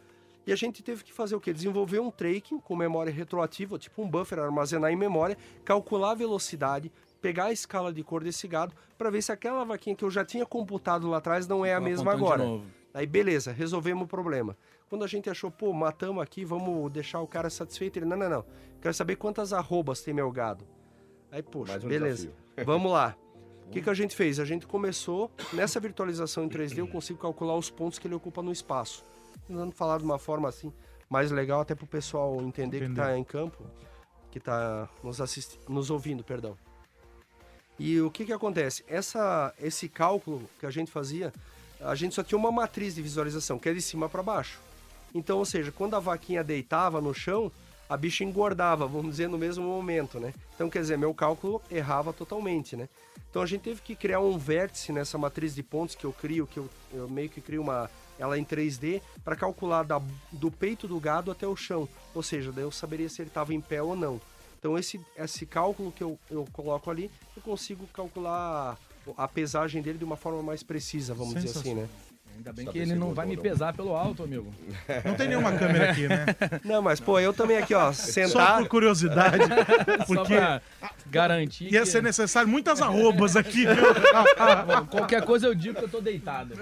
E 0.46 0.52
a 0.52 0.56
gente 0.56 0.82
teve 0.82 1.02
que 1.04 1.12
fazer 1.12 1.34
o 1.34 1.40
quê? 1.40 1.52
Desenvolver 1.52 1.98
um 2.00 2.11
tracking 2.11 2.58
com 2.61 2.74
memória 2.76 3.12
retroativa, 3.12 3.78
tipo 3.78 4.00
um 4.02 4.08
buffer, 4.08 4.38
armazenar 4.38 4.90
em 4.90 4.96
memória, 4.96 5.37
calcular 5.64 6.12
a 6.12 6.14
velocidade, 6.14 6.90
pegar 7.20 7.46
a 7.46 7.52
escala 7.52 7.92
de 7.92 8.02
cor 8.04 8.22
desse 8.24 8.46
gado, 8.48 8.72
para 8.96 9.11
ver 9.11 9.20
se 9.20 9.32
aquela 9.32 9.64
vaquinha 9.64 9.94
que 9.96 10.04
eu 10.04 10.11
já 10.11 10.24
tinha 10.24 10.46
computado 10.46 11.08
lá 11.08 11.18
atrás 11.18 11.46
não 11.46 11.66
é 11.66 11.74
a 11.74 11.80
mesma 11.80 12.12
agora. 12.12 12.44
Aí 12.94 13.06
beleza, 13.06 13.52
resolvemos 13.52 14.04
o 14.04 14.06
problema. 14.06 14.56
Quando 14.88 15.05
a 15.05 15.07
gente 15.07 15.29
achou, 15.29 15.51
pô, 15.51 15.72
matamos 15.72 16.22
aqui, 16.22 16.44
vamos 16.44 16.90
deixar 16.90 17.20
o 17.20 17.27
cara 17.27 17.51
satisfeito, 17.51 17.98
ele, 17.98 18.07
não, 18.07 18.16
não, 18.16 18.29
não. 18.29 18.44
Quero 18.81 18.94
saber 18.94 19.16
quantas 19.16 19.53
arrobas 19.53 20.01
tem 20.01 20.14
meu 20.14 20.31
gado. 20.31 20.64
Aí, 21.31 21.42
poxa, 21.42 21.77
um 21.77 21.88
beleza. 21.88 22.31
Vamos 22.64 22.90
lá. 22.90 23.16
O 23.66 23.70
que, 23.70 23.83
que 23.83 23.90
a 23.90 23.94
gente 23.94 24.16
fez? 24.16 24.40
A 24.40 24.46
gente 24.46 24.66
começou, 24.66 25.31
nessa 25.53 25.79
virtualização 25.79 26.44
em 26.44 26.48
3D, 26.48 26.79
eu 26.79 26.88
consigo 26.88 27.18
calcular 27.18 27.55
os 27.55 27.68
pontos 27.68 27.98
que 27.98 28.09
ele 28.09 28.14
ocupa 28.14 28.40
no 28.40 28.51
espaço. 28.51 29.05
Tentando 29.46 29.72
falar 29.72 29.98
de 29.98 30.05
uma 30.05 30.18
forma 30.18 30.48
assim, 30.48 30.72
mais 31.09 31.31
legal, 31.31 31.61
até 31.61 31.74
pro 31.74 31.87
pessoal 31.87 32.40
entender 32.40 32.79
que 32.79 32.85
Entender. 32.85 33.01
tá 33.03 33.18
em 33.18 33.22
campo, 33.22 33.62
que 34.31 34.40
tá 34.40 34.88
nos, 35.05 35.20
assisti 35.20 35.59
nos 35.68 35.90
ouvindo, 35.90 36.24
perdão. 36.24 36.57
E 37.79 38.01
o 38.01 38.11
que 38.11 38.24
que 38.24 38.33
acontece? 38.33 38.83
Essa, 38.88 39.55
esse 39.61 39.87
cálculo 39.87 40.48
que 40.59 40.64
a 40.64 40.70
gente 40.70 40.90
fazia, 40.90 41.31
a 41.79 41.94
gente 41.94 42.14
só 42.14 42.22
tinha 42.22 42.38
uma 42.38 42.51
matriz 42.51 42.94
de 42.94 43.03
visualização, 43.03 43.59
que 43.59 43.68
é 43.68 43.74
de 43.74 43.83
cima 43.83 44.09
para 44.09 44.22
baixo. 44.22 44.59
Então, 45.14 45.38
ou 45.38 45.44
seja, 45.44 45.73
quando 45.73 45.94
a 45.94 46.01
vaquinha 46.01 46.44
deitava 46.44 47.01
no 47.01 47.14
chão, 47.14 47.51
a 47.88 47.97
bicha 47.97 48.23
engordava, 48.23 48.87
vamos 48.87 49.12
dizer, 49.12 49.29
no 49.29 49.38
mesmo 49.38 49.64
momento, 49.64 50.21
né? 50.21 50.35
Então, 50.55 50.68
quer 50.68 50.81
dizer, 50.81 50.99
meu 50.99 51.14
cálculo 51.14 51.62
errava 51.71 52.12
totalmente, 52.12 52.77
né? 52.77 52.88
Então 53.31 53.42
a 53.42 53.47
gente 53.47 53.62
teve 53.62 53.81
que 53.81 53.94
criar 53.94 54.21
um 54.21 54.38
vértice 54.38 54.92
nessa 54.92 55.18
matriz 55.18 55.55
de 55.55 55.62
pontos 55.62 55.94
que 55.94 56.05
eu 56.05 56.12
crio, 56.12 56.47
que 56.47 56.59
eu, 56.59 56.68
eu 56.92 57.09
meio 57.09 57.29
que 57.29 57.40
crio 57.40 57.62
uma 57.62 57.90
ela 58.18 58.37
em 58.37 58.44
3D 58.44 59.01
para 59.23 59.37
calcular 59.37 59.85
da, 59.85 60.03
do 60.33 60.51
peito 60.51 60.88
do 60.88 60.99
gado 60.99 61.31
até 61.31 61.47
o 61.47 61.55
chão. 61.55 61.88
Ou 62.14 62.23
seja, 62.23 62.51
daí 62.51 62.64
eu 62.64 62.73
saberia 62.73 63.09
se 63.09 63.23
ele 63.23 63.29
estava 63.29 63.55
em 63.55 63.61
pé 63.61 63.81
ou 63.81 63.94
não. 63.94 64.21
Então 64.59 64.77
esse, 64.77 65.01
esse 65.16 65.47
cálculo 65.47 65.92
que 65.92 66.03
eu, 66.03 66.18
eu 66.29 66.44
coloco 66.53 66.90
ali, 66.90 67.11
eu 67.37 67.42
consigo 67.42 67.87
calcular 67.92 68.77
a 69.16 69.29
pesagem 69.29 69.81
dele 69.81 69.99
de 69.99 70.05
uma 70.05 70.16
forma 70.16 70.42
mais 70.42 70.62
precisa, 70.62 71.14
vamos 71.14 71.35
dizer 71.35 71.57
assim, 71.57 71.75
né? 71.75 71.88
Ainda 72.37 72.53
bem 72.53 72.64
Só 72.67 72.73
que 72.73 72.79
ele 72.79 72.95
não 72.95 73.12
vai 73.14 73.27
me 73.27 73.37
pesar 73.37 73.73
pelo 73.73 73.95
alto, 73.97 74.23
amigo. 74.23 74.53
Não 75.05 75.14
tem 75.14 75.29
nenhuma 75.29 75.53
câmera 75.53 75.91
aqui, 75.91 76.07
né? 76.07 76.25
Não, 76.64 76.81
mas 76.81 77.01
pô, 77.01 77.19
eu 77.19 77.33
também 77.33 77.57
aqui, 77.59 77.75
ó, 77.75 77.93
Só 77.93 78.12
sentar. 78.12 78.59
por 78.59 78.69
curiosidade. 78.69 79.38
Só 80.07 80.14
Porque 80.14 80.37
pra 80.37 80.61
garantir 81.07 81.73
ia 81.73 81.81
que... 81.81 81.87
ser 81.87 82.03
necessário 82.03 82.49
muitas 82.49 82.81
arrobas 82.81 83.35
aqui, 83.37 83.67
viu? 83.67 83.77
Bom, 84.67 84.87
Qualquer 84.87 85.25
coisa 85.25 85.47
eu 85.49 85.55
digo 85.55 85.79
que 85.79 85.85
eu 85.85 85.88
tô 85.88 86.01
deitado. 86.01 86.55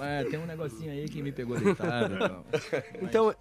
É, 0.00 0.24
tem 0.24 0.38
um 0.38 0.46
negocinho 0.46 0.92
aí 0.92 1.08
que 1.08 1.22
me 1.22 1.32
pegou 1.32 1.58
deitado. 1.58 2.44
Então, 3.02 3.34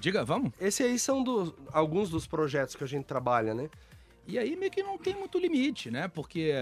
Diga, 0.00 0.24
vamos? 0.24 0.52
Esse 0.60 0.82
aí 0.84 0.96
são 0.98 1.24
dos- 1.24 1.52
alguns 1.72 2.08
dos 2.08 2.24
projetos 2.26 2.76
que 2.76 2.84
a 2.84 2.86
gente 2.86 3.04
trabalha, 3.04 3.52
né? 3.52 3.68
E 4.28 4.38
aí 4.38 4.54
meio 4.56 4.70
que 4.70 4.82
não 4.82 4.98
tem 4.98 5.16
muito 5.16 5.38
limite, 5.38 5.90
né? 5.90 6.06
Porque 6.06 6.52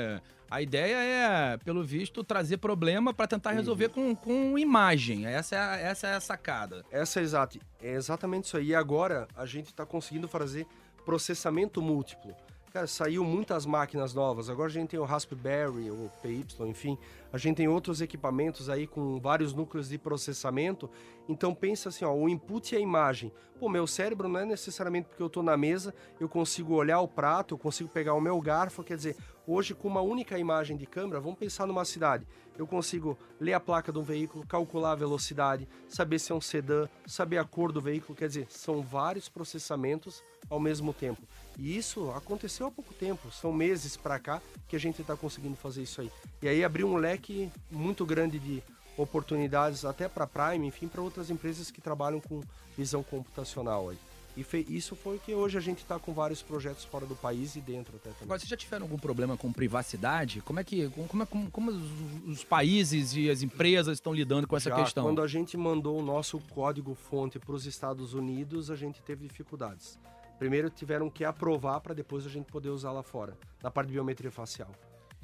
a 0.48 0.62
ideia 0.62 0.96
é, 0.96 1.56
pelo 1.58 1.82
visto, 1.82 2.22
trazer 2.22 2.58
problema 2.58 3.12
para 3.12 3.26
tentar 3.26 3.50
resolver 3.50 3.88
com, 3.88 4.14
com 4.14 4.56
imagem. 4.56 5.26
Essa 5.26 5.56
é, 5.56 5.58
a, 5.58 5.76
essa 5.76 6.06
é 6.06 6.14
a 6.14 6.20
sacada. 6.20 6.84
Essa 6.92 7.18
é 7.18 7.24
exato. 7.24 7.58
É 7.82 7.94
exatamente 7.94 8.44
isso 8.44 8.56
aí. 8.56 8.68
E 8.68 8.74
agora 8.74 9.26
a 9.36 9.44
gente 9.44 9.66
está 9.66 9.84
conseguindo 9.84 10.28
fazer 10.28 10.64
processamento 11.04 11.82
múltiplo. 11.82 12.32
Cara, 12.72 12.86
saiu 12.86 13.24
muitas 13.24 13.66
máquinas 13.66 14.14
novas. 14.14 14.48
Agora 14.48 14.68
a 14.68 14.72
gente 14.72 14.90
tem 14.90 15.00
o 15.00 15.04
Raspberry, 15.04 15.90
o 15.90 16.08
PY, 16.22 16.46
enfim. 16.60 16.96
A 17.32 17.38
gente 17.38 17.56
tem 17.56 17.68
outros 17.68 18.00
equipamentos 18.00 18.68
aí 18.68 18.86
com 18.86 19.20
vários 19.20 19.52
núcleos 19.52 19.88
de 19.88 19.98
processamento. 19.98 20.90
Então 21.28 21.54
pensa 21.54 21.88
assim, 21.88 22.04
ó, 22.04 22.12
o 22.14 22.28
input 22.28 22.74
e 22.74 22.78
a 22.78 22.80
imagem. 22.80 23.32
Pô, 23.58 23.68
meu 23.70 23.86
cérebro 23.86 24.28
não 24.28 24.40
é 24.40 24.44
necessariamente 24.44 25.08
porque 25.08 25.22
eu 25.22 25.28
estou 25.28 25.42
na 25.42 25.56
mesa, 25.56 25.94
eu 26.20 26.28
consigo 26.28 26.74
olhar 26.74 27.00
o 27.00 27.08
prato, 27.08 27.54
eu 27.54 27.58
consigo 27.58 27.88
pegar 27.88 28.12
o 28.12 28.20
meu 28.20 28.38
garfo, 28.38 28.84
quer 28.84 28.96
dizer, 28.96 29.16
hoje 29.46 29.74
com 29.74 29.88
uma 29.88 30.02
única 30.02 30.38
imagem 30.38 30.76
de 30.76 30.84
câmera, 30.84 31.20
vamos 31.20 31.38
pensar 31.38 31.66
numa 31.66 31.84
cidade. 31.84 32.26
Eu 32.58 32.66
consigo 32.66 33.18
ler 33.40 33.54
a 33.54 33.60
placa 33.60 33.92
de 33.92 33.98
um 33.98 34.02
veículo, 34.02 34.46
calcular 34.46 34.92
a 34.92 34.94
velocidade, 34.94 35.68
saber 35.88 36.18
se 36.18 36.32
é 36.32 36.34
um 36.34 36.40
sedã, 36.40 36.86
saber 37.06 37.38
a 37.38 37.44
cor 37.44 37.72
do 37.72 37.80
veículo, 37.80 38.16
quer 38.16 38.28
dizer, 38.28 38.46
são 38.50 38.82
vários 38.82 39.28
processamentos 39.28 40.22
ao 40.48 40.60
mesmo 40.60 40.92
tempo. 40.92 41.22
E 41.58 41.76
isso 41.76 42.10
aconteceu 42.10 42.66
há 42.66 42.70
pouco 42.70 42.92
tempo, 42.92 43.30
são 43.30 43.52
meses 43.52 43.96
para 43.96 44.18
cá 44.18 44.42
que 44.68 44.76
a 44.76 44.80
gente 44.80 45.00
está 45.00 45.16
conseguindo 45.16 45.56
fazer 45.56 45.82
isso 45.82 46.00
aí. 46.00 46.10
E 46.42 46.48
aí 46.48 46.62
abriu 46.62 46.86
um 46.86 46.96
leque 46.96 47.15
muito 47.70 48.04
grande 48.04 48.38
de 48.38 48.62
oportunidades 48.96 49.84
até 49.84 50.08
para 50.08 50.26
Prime, 50.26 50.66
enfim, 50.66 50.88
para 50.88 51.02
outras 51.02 51.30
empresas 51.30 51.70
que 51.70 51.80
trabalham 51.80 52.20
com 52.20 52.40
visão 52.76 53.02
computacional 53.02 53.90
aí. 53.90 53.98
E 54.36 54.44
isso 54.68 54.94
foi 54.94 55.18
que 55.18 55.34
hoje 55.34 55.56
a 55.56 55.60
gente 55.60 55.78
está 55.78 55.98
com 55.98 56.12
vários 56.12 56.42
projetos 56.42 56.84
fora 56.84 57.06
do 57.06 57.16
país 57.16 57.56
e 57.56 57.60
dentro 57.60 57.96
até 57.96 58.10
também. 58.10 58.24
Agora, 58.24 58.38
vocês 58.38 58.50
já 58.50 58.56
tiveram 58.56 58.84
algum 58.84 58.98
problema 58.98 59.34
com 59.34 59.50
privacidade? 59.50 60.42
Como 60.42 60.60
é 60.60 60.64
que 60.64 60.90
como, 60.90 61.22
é, 61.22 61.26
como, 61.26 61.50
como 61.50 61.70
os, 61.70 62.44
países 62.44 63.16
e 63.16 63.30
as 63.30 63.42
empresas 63.42 63.94
estão 63.94 64.12
lidando 64.12 64.46
com 64.46 64.54
essa 64.54 64.68
já, 64.68 64.76
questão? 64.76 65.04
Quando 65.04 65.22
a 65.22 65.26
gente 65.26 65.56
mandou 65.56 65.98
o 65.98 66.02
nosso 66.02 66.38
código-fonte 66.50 67.38
para 67.38 67.54
os 67.54 67.64
Estados 67.64 68.12
Unidos, 68.12 68.70
a 68.70 68.76
gente 68.76 69.02
teve 69.02 69.26
dificuldades. 69.26 69.98
Primeiro 70.38 70.68
tiveram 70.68 71.08
que 71.08 71.24
aprovar 71.24 71.80
para 71.80 71.94
depois 71.94 72.26
a 72.26 72.28
gente 72.28 72.44
poder 72.52 72.68
usar 72.68 72.92
lá 72.92 73.02
fora, 73.02 73.38
na 73.62 73.70
parte 73.70 73.88
de 73.88 73.94
biometria 73.94 74.30
facial. 74.30 74.70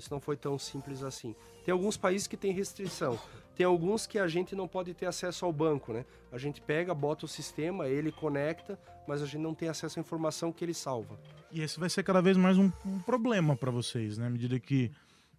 Isso 0.03 0.13
não 0.13 0.21
foi 0.21 0.37
tão 0.37 0.59
simples 0.59 1.05
assim. 1.05 1.33
Tem 1.65 1.71
alguns 1.71 1.97
países 1.97 2.27
que 2.27 2.37
têm 2.37 2.53
restrição. 2.53 3.17
Tem 3.55 3.65
alguns 3.65 4.05
que 4.05 4.19
a 4.19 4.27
gente 4.27 4.53
não 4.57 4.67
pode 4.67 4.93
ter 4.95 5.07
acesso 5.07 5.45
ao 5.45 5.53
banco, 5.53 5.93
né? 5.93 6.05
A 6.33 6.39
gente 6.39 6.61
pega, 6.61 6.93
bota 6.93 7.25
o 7.25 7.29
sistema, 7.29 7.87
ele 7.87 8.11
conecta, 8.11 8.77
mas 9.07 9.23
a 9.23 9.27
gente 9.27 9.39
não 9.39 9.55
tem 9.55 9.69
acesso 9.69 10.01
à 10.01 10.03
informação 10.03 10.51
que 10.51 10.65
ele 10.65 10.75
salva. 10.75 11.17
E 11.53 11.61
esse 11.61 11.79
vai 11.79 11.89
ser 11.89 12.03
cada 12.03 12.21
vez 12.21 12.37
mais 12.37 12.59
um, 12.59 12.69
um 12.85 12.99
problema 12.99 13.55
para 13.55 13.71
vocês, 13.71 14.19
né? 14.19 14.27
À 14.27 14.31
medida 14.31 14.59
que 14.59 14.91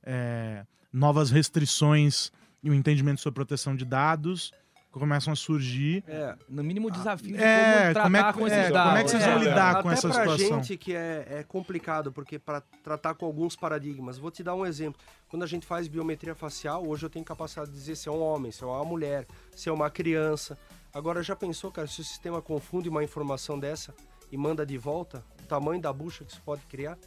é, 0.01 0.65
novas 0.93 1.29
restrições 1.29 2.31
e 2.63 2.69
o 2.69 2.73
entendimento 2.73 3.19
sobre 3.19 3.35
proteção 3.35 3.75
de 3.75 3.83
dados 3.83 4.53
começam 4.99 5.33
a 5.33 5.35
surgir. 5.35 6.03
É, 6.07 6.35
no 6.47 6.63
mínimo 6.63 6.87
o 6.87 6.91
desafio 6.91 7.35
de 7.35 7.43
é, 7.43 7.93
como 7.93 7.93
tratar 7.93 8.03
como 8.03 8.17
é, 8.17 8.33
com 8.33 8.47
é. 8.47 8.69
Como 8.69 8.97
é 8.97 9.03
que 9.03 9.09
vocês 9.09 9.25
vão 9.25 9.37
lidar 9.39 9.81
com 9.81 9.89
Até 9.89 9.97
essa 9.97 10.09
pra 10.09 10.17
situação? 10.19 10.63
gente 10.63 10.77
que 10.77 10.95
é, 10.95 11.27
é 11.29 11.43
complicado, 11.43 12.11
porque 12.11 12.37
para 12.37 12.61
tratar 12.83 13.15
com 13.15 13.25
alguns 13.25 13.55
paradigmas, 13.55 14.17
vou 14.17 14.29
te 14.29 14.43
dar 14.43 14.53
um 14.55 14.65
exemplo. 14.65 15.01
Quando 15.27 15.43
a 15.43 15.47
gente 15.47 15.65
faz 15.65 15.87
biometria 15.87 16.35
facial, 16.35 16.87
hoje 16.87 17.05
eu 17.05 17.09
tenho 17.09 17.25
capacidade 17.25 17.71
de 17.71 17.75
dizer 17.75 17.95
se 17.95 18.07
é 18.07 18.11
um 18.11 18.21
homem, 18.21 18.51
se 18.51 18.63
é 18.63 18.67
uma 18.67 18.85
mulher, 18.85 19.25
se 19.55 19.67
é 19.67 19.71
uma 19.71 19.89
criança. 19.89 20.57
Agora, 20.93 21.23
já 21.23 21.35
pensou, 21.35 21.71
cara, 21.71 21.87
se 21.87 21.99
o 21.99 22.03
sistema 22.03 22.39
confunde 22.41 22.87
uma 22.87 23.03
informação 23.03 23.59
dessa 23.59 23.95
e 24.31 24.37
manda 24.37 24.63
de 24.63 24.77
volta, 24.77 25.23
o 25.43 25.47
tamanho 25.47 25.81
da 25.81 25.91
bucha 25.91 26.23
que 26.23 26.31
isso 26.31 26.41
pode 26.45 26.61
criar? 26.67 26.97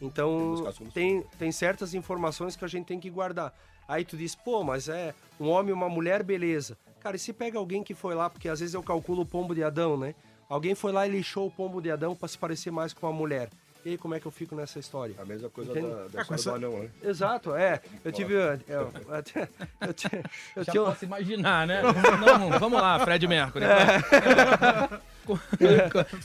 Então, 0.00 0.64
tem, 0.94 1.22
tem 1.38 1.52
certas 1.52 1.92
informações 1.94 2.56
que 2.56 2.64
a 2.64 2.68
gente 2.68 2.86
tem 2.86 2.98
que 2.98 3.10
guardar. 3.10 3.54
Aí 3.86 4.04
tu 4.04 4.16
diz, 4.16 4.34
pô, 4.34 4.64
mas 4.64 4.88
é 4.88 5.14
um 5.38 5.48
homem 5.48 5.70
e 5.70 5.72
uma 5.72 5.88
mulher, 5.88 6.22
beleza. 6.22 6.78
Cara, 7.02 7.16
e 7.16 7.18
se 7.18 7.32
pega 7.32 7.58
alguém 7.58 7.82
que 7.82 7.94
foi 7.94 8.14
lá, 8.14 8.30
porque 8.30 8.48
às 8.48 8.60
vezes 8.60 8.74
eu 8.74 8.82
calculo 8.82 9.22
o 9.22 9.26
pombo 9.26 9.54
de 9.54 9.64
Adão, 9.64 9.96
né? 9.96 10.14
Alguém 10.48 10.74
foi 10.74 10.92
lá 10.92 11.06
e 11.06 11.10
lixou 11.10 11.46
o 11.46 11.50
pombo 11.50 11.80
de 11.80 11.90
Adão 11.90 12.14
para 12.14 12.28
se 12.28 12.38
parecer 12.38 12.70
mais 12.70 12.92
com 12.92 13.06
uma 13.06 13.12
mulher. 13.12 13.48
E 13.84 13.90
aí, 13.90 13.98
como 13.98 14.14
é 14.14 14.20
que 14.20 14.26
eu 14.26 14.30
fico 14.30 14.54
nessa 14.54 14.78
história? 14.78 15.16
A 15.18 15.24
mesma 15.24 15.50
coisa 15.50 15.72
Entende? 15.72 15.88
da, 15.88 16.06
da 16.06 16.20
Ah, 16.20 16.34
essa- 16.34 16.50
do 16.50 16.56
anão, 16.56 16.78
né? 16.78 16.88
Exato, 17.02 17.52
é. 17.56 17.80
Eu 18.04 18.12
tive. 18.12 18.34
Eu, 18.34 18.40
eu, 18.68 18.92
eu, 19.08 19.22
ti- 19.24 20.08
eu 20.54 20.62
Já 20.62 20.70
tinha. 20.72 20.84
posso 20.84 21.04
imaginar, 21.04 21.66
né? 21.66 21.82
Não, 22.20 22.50
vamos 22.60 22.80
lá, 22.80 23.00
Fred 23.00 23.26
Mercury. 23.26 23.64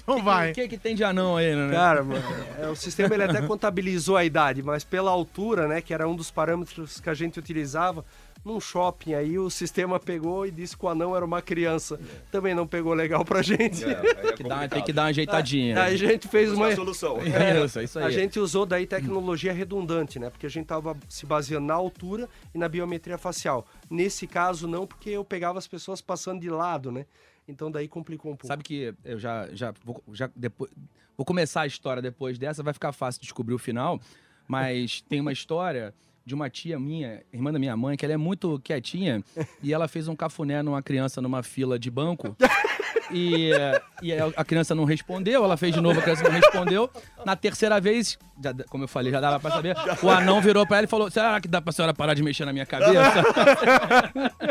Então 0.01 0.23
vai. 0.23 0.51
O 0.51 0.53
que, 0.55 0.67
que 0.67 0.77
tem 0.77 0.95
de 0.95 1.03
anão 1.03 1.37
aí, 1.37 1.55
né? 1.55 1.71
Cara, 1.71 2.03
mano, 2.03 2.23
é, 2.59 2.67
o 2.67 2.75
sistema 2.75 3.13
ele 3.13 3.23
até 3.23 3.41
contabilizou 3.43 4.17
a 4.17 4.25
idade, 4.25 4.63
mas 4.63 4.83
pela 4.83 5.11
altura, 5.11 5.67
né, 5.67 5.81
que 5.81 5.93
era 5.93 6.07
um 6.07 6.15
dos 6.15 6.31
parâmetros 6.31 6.99
que 6.99 7.07
a 7.07 7.13
gente 7.13 7.37
utilizava, 7.39 8.03
num 8.43 8.59
shopping 8.59 9.13
aí 9.13 9.37
o 9.37 9.49
sistema 9.49 9.99
pegou 9.99 10.45
e 10.45 10.51
disse 10.51 10.75
que 10.77 10.85
o 10.85 10.89
anão 10.89 11.15
era 11.15 11.25
uma 11.25 11.41
criança. 11.41 11.99
Também 12.31 12.55
não 12.55 12.65
pegou 12.65 12.93
legal 12.93 13.25
pra 13.25 13.41
gente. 13.41 13.83
É, 13.83 13.89
é 14.29 14.33
Que 14.37 14.43
dá- 14.43 14.67
tem 14.67 14.83
que 14.83 14.93
dar 14.93 15.03
uma 15.03 15.07
ajeitadinha. 15.09 15.81
Aí 15.83 15.93
a 15.93 15.97
gente 15.97 16.27
fez 16.27 16.51
uma. 16.51 16.73
solução. 16.75 17.17
Isso, 17.65 17.81
isso 17.81 17.99
aí. 17.99 18.05
A 18.05 18.09
gente 18.09 18.39
usou 18.39 18.65
daí 18.65 18.85
tecnologia 18.85 19.51
redundante, 19.51 20.19
né? 20.19 20.29
Porque 20.29 20.45
a 20.45 20.49
gente 20.49 20.65
tava 20.67 20.95
se 21.09 21.25
baseando 21.25 21.65
na 21.67 21.73
altura 21.73 22.29
e 22.53 22.57
na 22.57 22.69
biometria 22.69 23.17
facial. 23.17 23.65
Nesse 23.89 24.27
caso, 24.27 24.67
não, 24.67 24.85
porque 24.87 25.09
eu 25.09 25.25
pegava 25.25 25.57
as 25.59 25.67
pessoas 25.67 26.01
passando 26.01 26.39
de 26.39 26.49
lado, 26.49 26.91
né? 26.91 27.05
Então 27.47 27.71
daí 27.71 27.87
complicou 27.87 28.31
um 28.31 28.35
pouco. 28.35 28.47
Sabe 28.47 28.63
que 28.63 28.93
eu 29.03 29.17
já, 29.17 29.47
já, 29.53 29.73
vou, 29.83 30.03
já 30.11 30.29
depois, 30.35 30.69
vou 31.15 31.25
começar 31.25 31.61
a 31.61 31.67
história 31.67 32.01
depois 32.01 32.37
dessa, 32.37 32.61
vai 32.61 32.73
ficar 32.73 32.91
fácil 32.91 33.21
descobrir 33.21 33.53
o 33.53 33.57
final, 33.57 33.99
mas 34.47 35.01
tem 35.01 35.19
uma 35.21 35.31
história 35.31 35.93
de 36.27 36.35
uma 36.35 36.49
tia 36.49 36.77
minha, 36.77 37.23
irmã 37.31 37.53
da 37.53 37.57
minha 37.57 37.77
mãe, 37.77 37.95
que 37.95 38.03
ela 38.03 38.13
é 38.13 38.17
muito 38.17 38.59
quietinha 38.59 39.23
e 39.63 39.73
ela 39.73 39.87
fez 39.87 40.09
um 40.09 40.15
cafuné 40.15 40.61
numa 40.61 40.83
criança 40.83 41.21
numa 41.21 41.41
fila 41.41 41.79
de 41.79 41.89
banco. 41.89 42.35
E, 43.09 43.53
eh, 43.53 43.81
e 44.01 44.11
a 44.11 44.25
a 44.35 44.43
criança 44.43 44.75
não 44.75 44.83
respondeu, 44.83 45.41
ela 45.41 45.55
fez 45.55 45.73
de 45.73 45.79
novo, 45.79 45.97
a 45.97 46.03
criança 46.03 46.25
não 46.25 46.31
respondeu. 46.31 46.89
Na 47.27 47.35
terceira 47.35 47.77
vez, 47.81 48.17
já- 48.41 48.53
como 48.69 48.85
eu 48.85 48.87
falei, 48.87 49.11
já 49.11 49.19
dava 49.19 49.37
pra 49.37 49.51
saber, 49.51 49.75
o 50.01 50.09
anão 50.09 50.39
virou 50.39 50.65
pra 50.65 50.77
ela 50.77 50.85
e 50.85 50.89
falou: 50.89 51.11
Será 51.11 51.41
que 51.41 51.47
dá 51.49 51.61
pra 51.61 51.73
senhora 51.73 51.93
parar 51.93 52.13
de 52.13 52.23
mexer 52.23 52.45
na 52.45 52.53
minha 52.53 52.65
cabeça? 52.65 52.93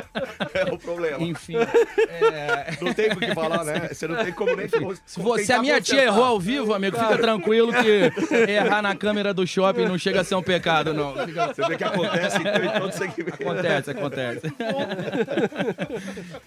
É 0.55 0.73
o 0.73 0.79
problema. 0.79 1.23
Enfim. 1.23 1.55
é, 1.57 2.75
Não 2.81 2.93
tem 2.93 3.13
o 3.13 3.17
que 3.17 3.35
falar, 3.35 3.63
né? 3.65 3.89
Você 3.93 4.09
não 4.09 4.17
tem 4.25 4.33
como 4.33 4.57
nem... 4.57 4.67
Se 5.05 5.21
você, 5.21 5.53
a 5.53 5.61
minha 5.61 5.81
tia 5.81 6.05
errou 6.05 6.25
ao 6.25 6.41
vivo, 6.41 6.73
amigo, 6.75 6.97
fica 6.99 7.19
tranquilo 7.19 7.73
que 7.73 8.11
errar 8.51 8.81
na 8.83 8.95
câmera 8.97 9.33
do 9.35 9.47
shopping 9.47 9.85
não 9.87 9.99
chega 9.99 10.23
a 10.23 10.25
ser 10.25 10.35
um 10.35 10.43
pecado, 10.43 10.95
não. 10.95 11.15
Fica- 11.27 11.49
Você 11.55 11.67
vê 11.67 11.77
que 11.77 11.85
acontece 11.85 12.39
então, 12.39 12.65
em 12.65 12.81
todo 12.81 12.93
segmento. 12.93 13.35
Acontece, 13.43 13.91
acontece. 13.91 14.47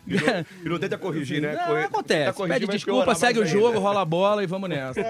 E 0.08 0.16
não, 0.16 0.46
e 0.66 0.70
não 0.70 0.80
tenta 0.80 0.98
corrigir, 0.98 1.42
né? 1.42 1.54
Não, 1.56 1.66
Corre- 1.66 1.84
acontece. 1.84 2.20
tenta 2.26 2.34
corrigir, 2.34 2.60
Pede 2.60 2.72
desculpa, 2.72 3.02
piorar 3.04 3.16
segue 3.16 3.40
o 3.40 3.46
jogo, 3.46 3.80
rola 3.80 4.02
a 4.02 4.06
bola 4.06 4.44
e 4.44 4.48
vamos 4.48 4.70
nessa. 4.70 5.02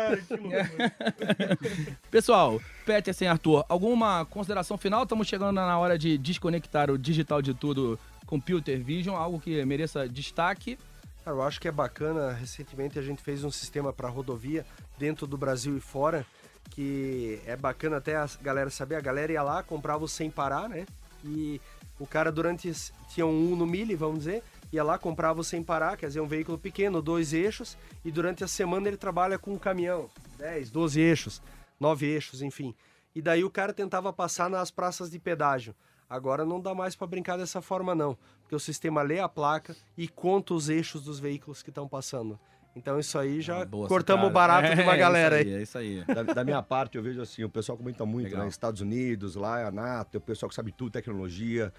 Pessoal, 2.10 2.60
Peterson 2.86 3.26
Arthur, 3.28 3.65
alguma 3.69 4.26
consideração 4.26 4.78
final? 4.78 5.04
Estamos 5.04 5.28
chegando 5.28 5.54
na 5.54 5.78
hora 5.78 5.98
de 5.98 6.17
desconectar 6.17 6.89
o 6.89 6.98
digital 6.98 7.41
de 7.41 7.54
tudo 7.54 8.00
Computer 8.26 8.82
Vision, 8.84 9.15
algo 9.15 9.39
que 9.39 9.63
mereça 9.65 10.08
destaque. 10.08 10.78
Cara, 11.24 11.36
eu 11.36 11.41
acho 11.41 11.60
que 11.60 11.67
é 11.67 11.72
bacana. 11.72 12.32
Recentemente 12.32 12.98
a 12.98 13.02
gente 13.02 13.22
fez 13.22 13.43
um 13.43 13.52
sistema 13.52 13.91
para 13.91 14.10
rodovia 14.10 14.65
dentro 14.98 15.28
do 15.28 15.38
Brasil 15.38 15.78
e 15.78 15.82
fora, 15.82 16.26
que 16.69 17.41
é 17.45 17.56
bacana 17.56 17.98
até 17.98 18.15
a 18.15 18.28
galera 18.41 18.69
saber. 18.69 18.95
A 18.95 19.02
galera 19.02 19.32
ia 19.32 19.43
lá, 19.43 19.63
comprava 19.63 20.08
sem 20.08 20.30
parar, 20.30 20.69
né? 20.69 20.86
E 21.24 21.60
o 22.00 22.08
cara 22.08 22.32
durante 22.32 22.72
tinha 23.10 23.26
um 23.26 23.56
no 23.56 23.65
mili, 23.65 23.95
vamos 23.95 24.19
dizer, 24.19 24.43
ia 24.71 24.84
lá, 24.84 24.97
comprava 24.97 25.39
o 25.41 25.43
sem 25.43 25.63
parar, 25.63 25.97
quer 25.97 26.08
dizer, 26.08 26.19
um 26.21 26.27
veículo 26.27 26.58
pequeno, 26.58 27.01
dois 27.01 27.34
eixos, 27.34 27.77
e 28.03 28.12
durante 28.12 28.43
a 28.43 28.47
semana 28.47 28.88
ele 28.88 28.97
trabalha 28.97 29.38
com 29.39 29.53
um 29.53 29.58
caminhão, 29.58 30.10
10, 30.38 30.69
12 30.69 30.99
eixos, 30.99 31.41
9 31.79 32.05
eixos, 32.05 32.41
enfim. 32.41 32.75
E 33.15 33.21
daí 33.21 33.43
o 33.43 33.49
cara 33.49 33.73
tentava 33.73 34.13
passar 34.13 34.49
nas 34.49 34.69
praças 34.71 35.10
de 35.10 35.17
pedágio. 35.19 35.75
Agora 36.10 36.43
não 36.45 36.60
dá 36.60 36.73
mais 36.73 36.95
para 36.95 37.08
brincar 37.08 37.38
dessa 37.38 37.62
forma 37.62 37.93
não, 37.93 38.17
porque 38.41 38.55
o 38.55 38.60
sistema 38.60 39.01
lê 39.01 39.19
a 39.19 39.29
placa 39.29 39.75
e 39.97 40.08
conta 40.08 40.53
os 40.53 40.69
eixos 40.69 41.03
dos 41.03 41.19
veículos 41.19 41.62
que 41.62 41.69
estão 41.69 41.88
passando. 41.88 42.39
Então 42.75 42.99
isso 42.99 43.17
aí 43.17 43.41
já 43.41 43.62
Ah, 43.62 43.65
boa 43.65 43.88
cortamos 43.88 44.27
o 44.27 44.29
barato 44.29 44.73
de 44.75 44.82
uma 44.82 44.93
É, 44.93 44.97
galera 44.97 45.41
isso 45.41 45.49
aí. 45.49 45.53
É 45.55 45.62
isso 45.62 45.77
aí. 45.77 46.03
Da, 46.05 46.23
da 46.34 46.43
minha 46.43 46.62
parte, 46.62 46.97
eu 46.97 47.03
vejo 47.03 47.21
assim, 47.21 47.43
o 47.43 47.49
pessoal 47.49 47.77
comenta 47.77 48.05
muito, 48.05 48.25
Legal. 48.25 48.43
né? 48.43 48.47
Estados 48.47 48.79
Unidos, 48.82 49.36
lá 49.36 49.67
a 49.67 49.71
NATO, 49.71 50.17
o 50.17 50.21
pessoal 50.21 50.49
que 50.49 50.55
sabe 50.55 50.71
tudo, 50.71 50.91
tecnologia. 50.91 51.73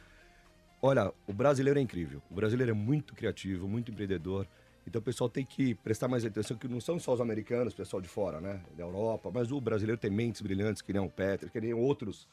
Olha, 0.83 1.12
o 1.27 1.33
brasileiro 1.33 1.79
é 1.79 1.83
incrível. 1.83 2.23
O 2.31 2.35
brasileiro 2.35 2.71
é 2.71 2.75
muito 2.75 3.14
criativo, 3.14 3.69
muito 3.69 3.90
empreendedor. 3.90 4.47
Então 4.87 4.99
o 4.99 5.03
pessoal 5.03 5.29
tem 5.29 5.45
que 5.45 5.75
prestar 5.75 6.09
mais 6.09 6.25
atenção, 6.25 6.57
que 6.57 6.66
não 6.66 6.81
são 6.81 6.99
só 6.99 7.12
os 7.12 7.21
americanos, 7.21 7.75
o 7.75 7.77
pessoal 7.77 8.01
de 8.01 8.09
fora, 8.09 8.40
né? 8.40 8.61
Da 8.77 8.83
Europa, 8.83 9.31
mas 9.33 9.53
o 9.53 9.61
brasileiro 9.61 10.01
tem 10.01 10.11
mentes 10.11 10.40
brilhantes, 10.40 10.81
que 10.81 10.93
nem 10.93 11.03
o 11.03 11.09
Peter, 11.11 11.51
que 11.51 11.61
nem 11.61 11.75
outros. 11.75 12.27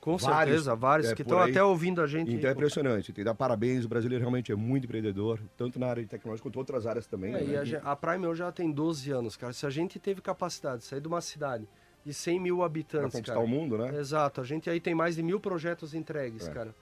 Com 0.00 0.16
Vários, 0.16 0.54
certeza, 0.56 0.74
vários 0.74 1.10
é, 1.10 1.14
que 1.14 1.22
estão 1.22 1.38
até 1.38 1.62
ouvindo 1.62 2.00
a 2.00 2.06
gente. 2.06 2.32
Então 2.32 2.50
é 2.50 2.52
impressionante. 2.52 3.12
Tem 3.12 3.22
que 3.22 3.24
dar 3.24 3.34
parabéns, 3.34 3.84
o 3.84 3.88
brasileiro 3.88 4.22
realmente 4.22 4.50
é 4.50 4.56
muito 4.56 4.84
empreendedor, 4.84 5.38
tanto 5.56 5.78
na 5.78 5.86
área 5.86 6.02
de 6.02 6.08
tecnologia 6.08 6.42
quanto 6.42 6.56
outras 6.56 6.84
áreas 6.84 7.06
também. 7.06 7.32
É, 7.32 7.40
né? 7.40 7.64
e 7.64 7.76
a, 7.76 7.92
a 7.92 7.94
Prime 7.94 8.26
hoje 8.26 8.40
já 8.40 8.50
tem 8.50 8.72
12 8.72 9.12
anos, 9.12 9.36
cara. 9.36 9.52
Se 9.52 9.64
a 9.64 9.70
gente 9.70 10.00
teve 10.00 10.20
capacidade 10.20 10.78
de 10.78 10.84
sair 10.88 11.00
de 11.00 11.06
uma 11.06 11.20
cidade 11.20 11.68
de 12.04 12.12
100 12.12 12.40
mil 12.40 12.56
Pra 12.56 12.66
habitantes, 12.66 13.12
conquistar 13.12 13.34
cara. 13.34 13.44
o 13.44 13.48
mundo, 13.48 13.78
né? 13.78 13.96
Exato, 13.96 14.40
a 14.40 14.44
gente 14.44 14.68
aí 14.68 14.80
tem 14.80 14.94
mais 14.96 15.14
de 15.14 15.22
mil 15.22 15.38
projetos 15.38 15.94
entregues, 15.94 16.48
É. 16.48 16.50
cara. 16.50 16.74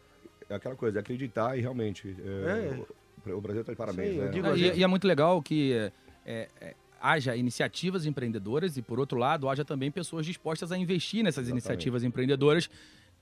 É 0.49 0.55
aquela 0.55 0.75
coisa, 0.77 0.99
é 0.99 1.01
acreditar 1.01 1.57
e 1.57 1.61
realmente. 1.61 2.15
é, 2.25 3.31
o, 3.31 3.37
o 3.37 3.41
Brasil 3.41 3.61
está 3.63 3.73
de 3.73 3.77
parabéns, 3.79 4.15
Sim, 4.15 4.21
né? 4.21 4.29
digo- 4.29 4.49
e, 4.55 4.59
gente- 4.59 4.79
e 4.79 4.83
é 4.83 4.87
muito 4.87 5.07
legal 5.07 5.41
que 5.43 5.73
é, 5.73 5.93
é, 6.25 6.49
é, 6.61 6.75
haja 7.01 7.37
iniciativas 7.37 8.07
empreendedoras 8.07 8.77
e, 8.77 8.83
por 8.83 8.99
outro 9.01 9.19
lado, 9.19 9.49
haja 9.49 9.65
também 9.65 9.91
pessoas 9.91 10.25
dispostas 10.27 10.71
a 10.73 10.79
investir 10.79 11.23
nessas 11.23 11.45
Exatamente. 11.45 11.65
iniciativas 11.65 12.05
empreendedoras, 12.05 12.69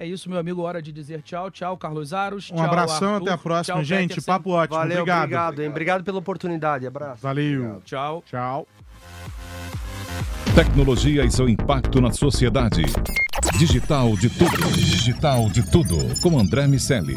É 0.00 0.06
isso, 0.06 0.30
meu 0.30 0.38
amigo, 0.38 0.62
hora 0.62 0.80
de 0.80 0.92
dizer 0.92 1.22
tchau. 1.22 1.50
Tchau, 1.50 1.76
Carlos 1.76 2.12
Aros. 2.12 2.52
Um 2.52 2.54
tchau, 2.54 2.64
abração, 2.66 3.14
Arthur. 3.14 3.26
até 3.26 3.32
a 3.32 3.38
próxima, 3.38 3.76
Tchau, 3.78 3.84
gente. 3.84 4.08
Peterson. 4.10 4.26
Papo 4.32 4.50
ótimo. 4.50 4.78
Valeu, 4.78 4.98
obrigado. 4.98 5.22
obrigado, 5.24 5.62
hein? 5.62 5.68
Obrigado 5.68 6.04
pela 6.04 6.18
oportunidade. 6.18 6.86
Abraço. 6.86 7.20
Valeu. 7.20 7.82
Tchau. 7.84 8.22
Tchau. 8.24 8.66
Tecnologia 10.54 11.24
e 11.24 11.30
seu 11.32 11.48
impacto 11.48 12.00
na 12.00 12.12
sociedade. 12.12 12.82
Digital 13.58 14.14
de 14.16 14.30
tudo. 14.30 14.72
Digital 14.72 15.48
de 15.50 15.68
tudo. 15.68 15.96
Com 16.22 16.38
André 16.38 16.68
Miscelli. 16.68 17.16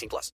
18 0.01 0.09
plus. 0.09 0.29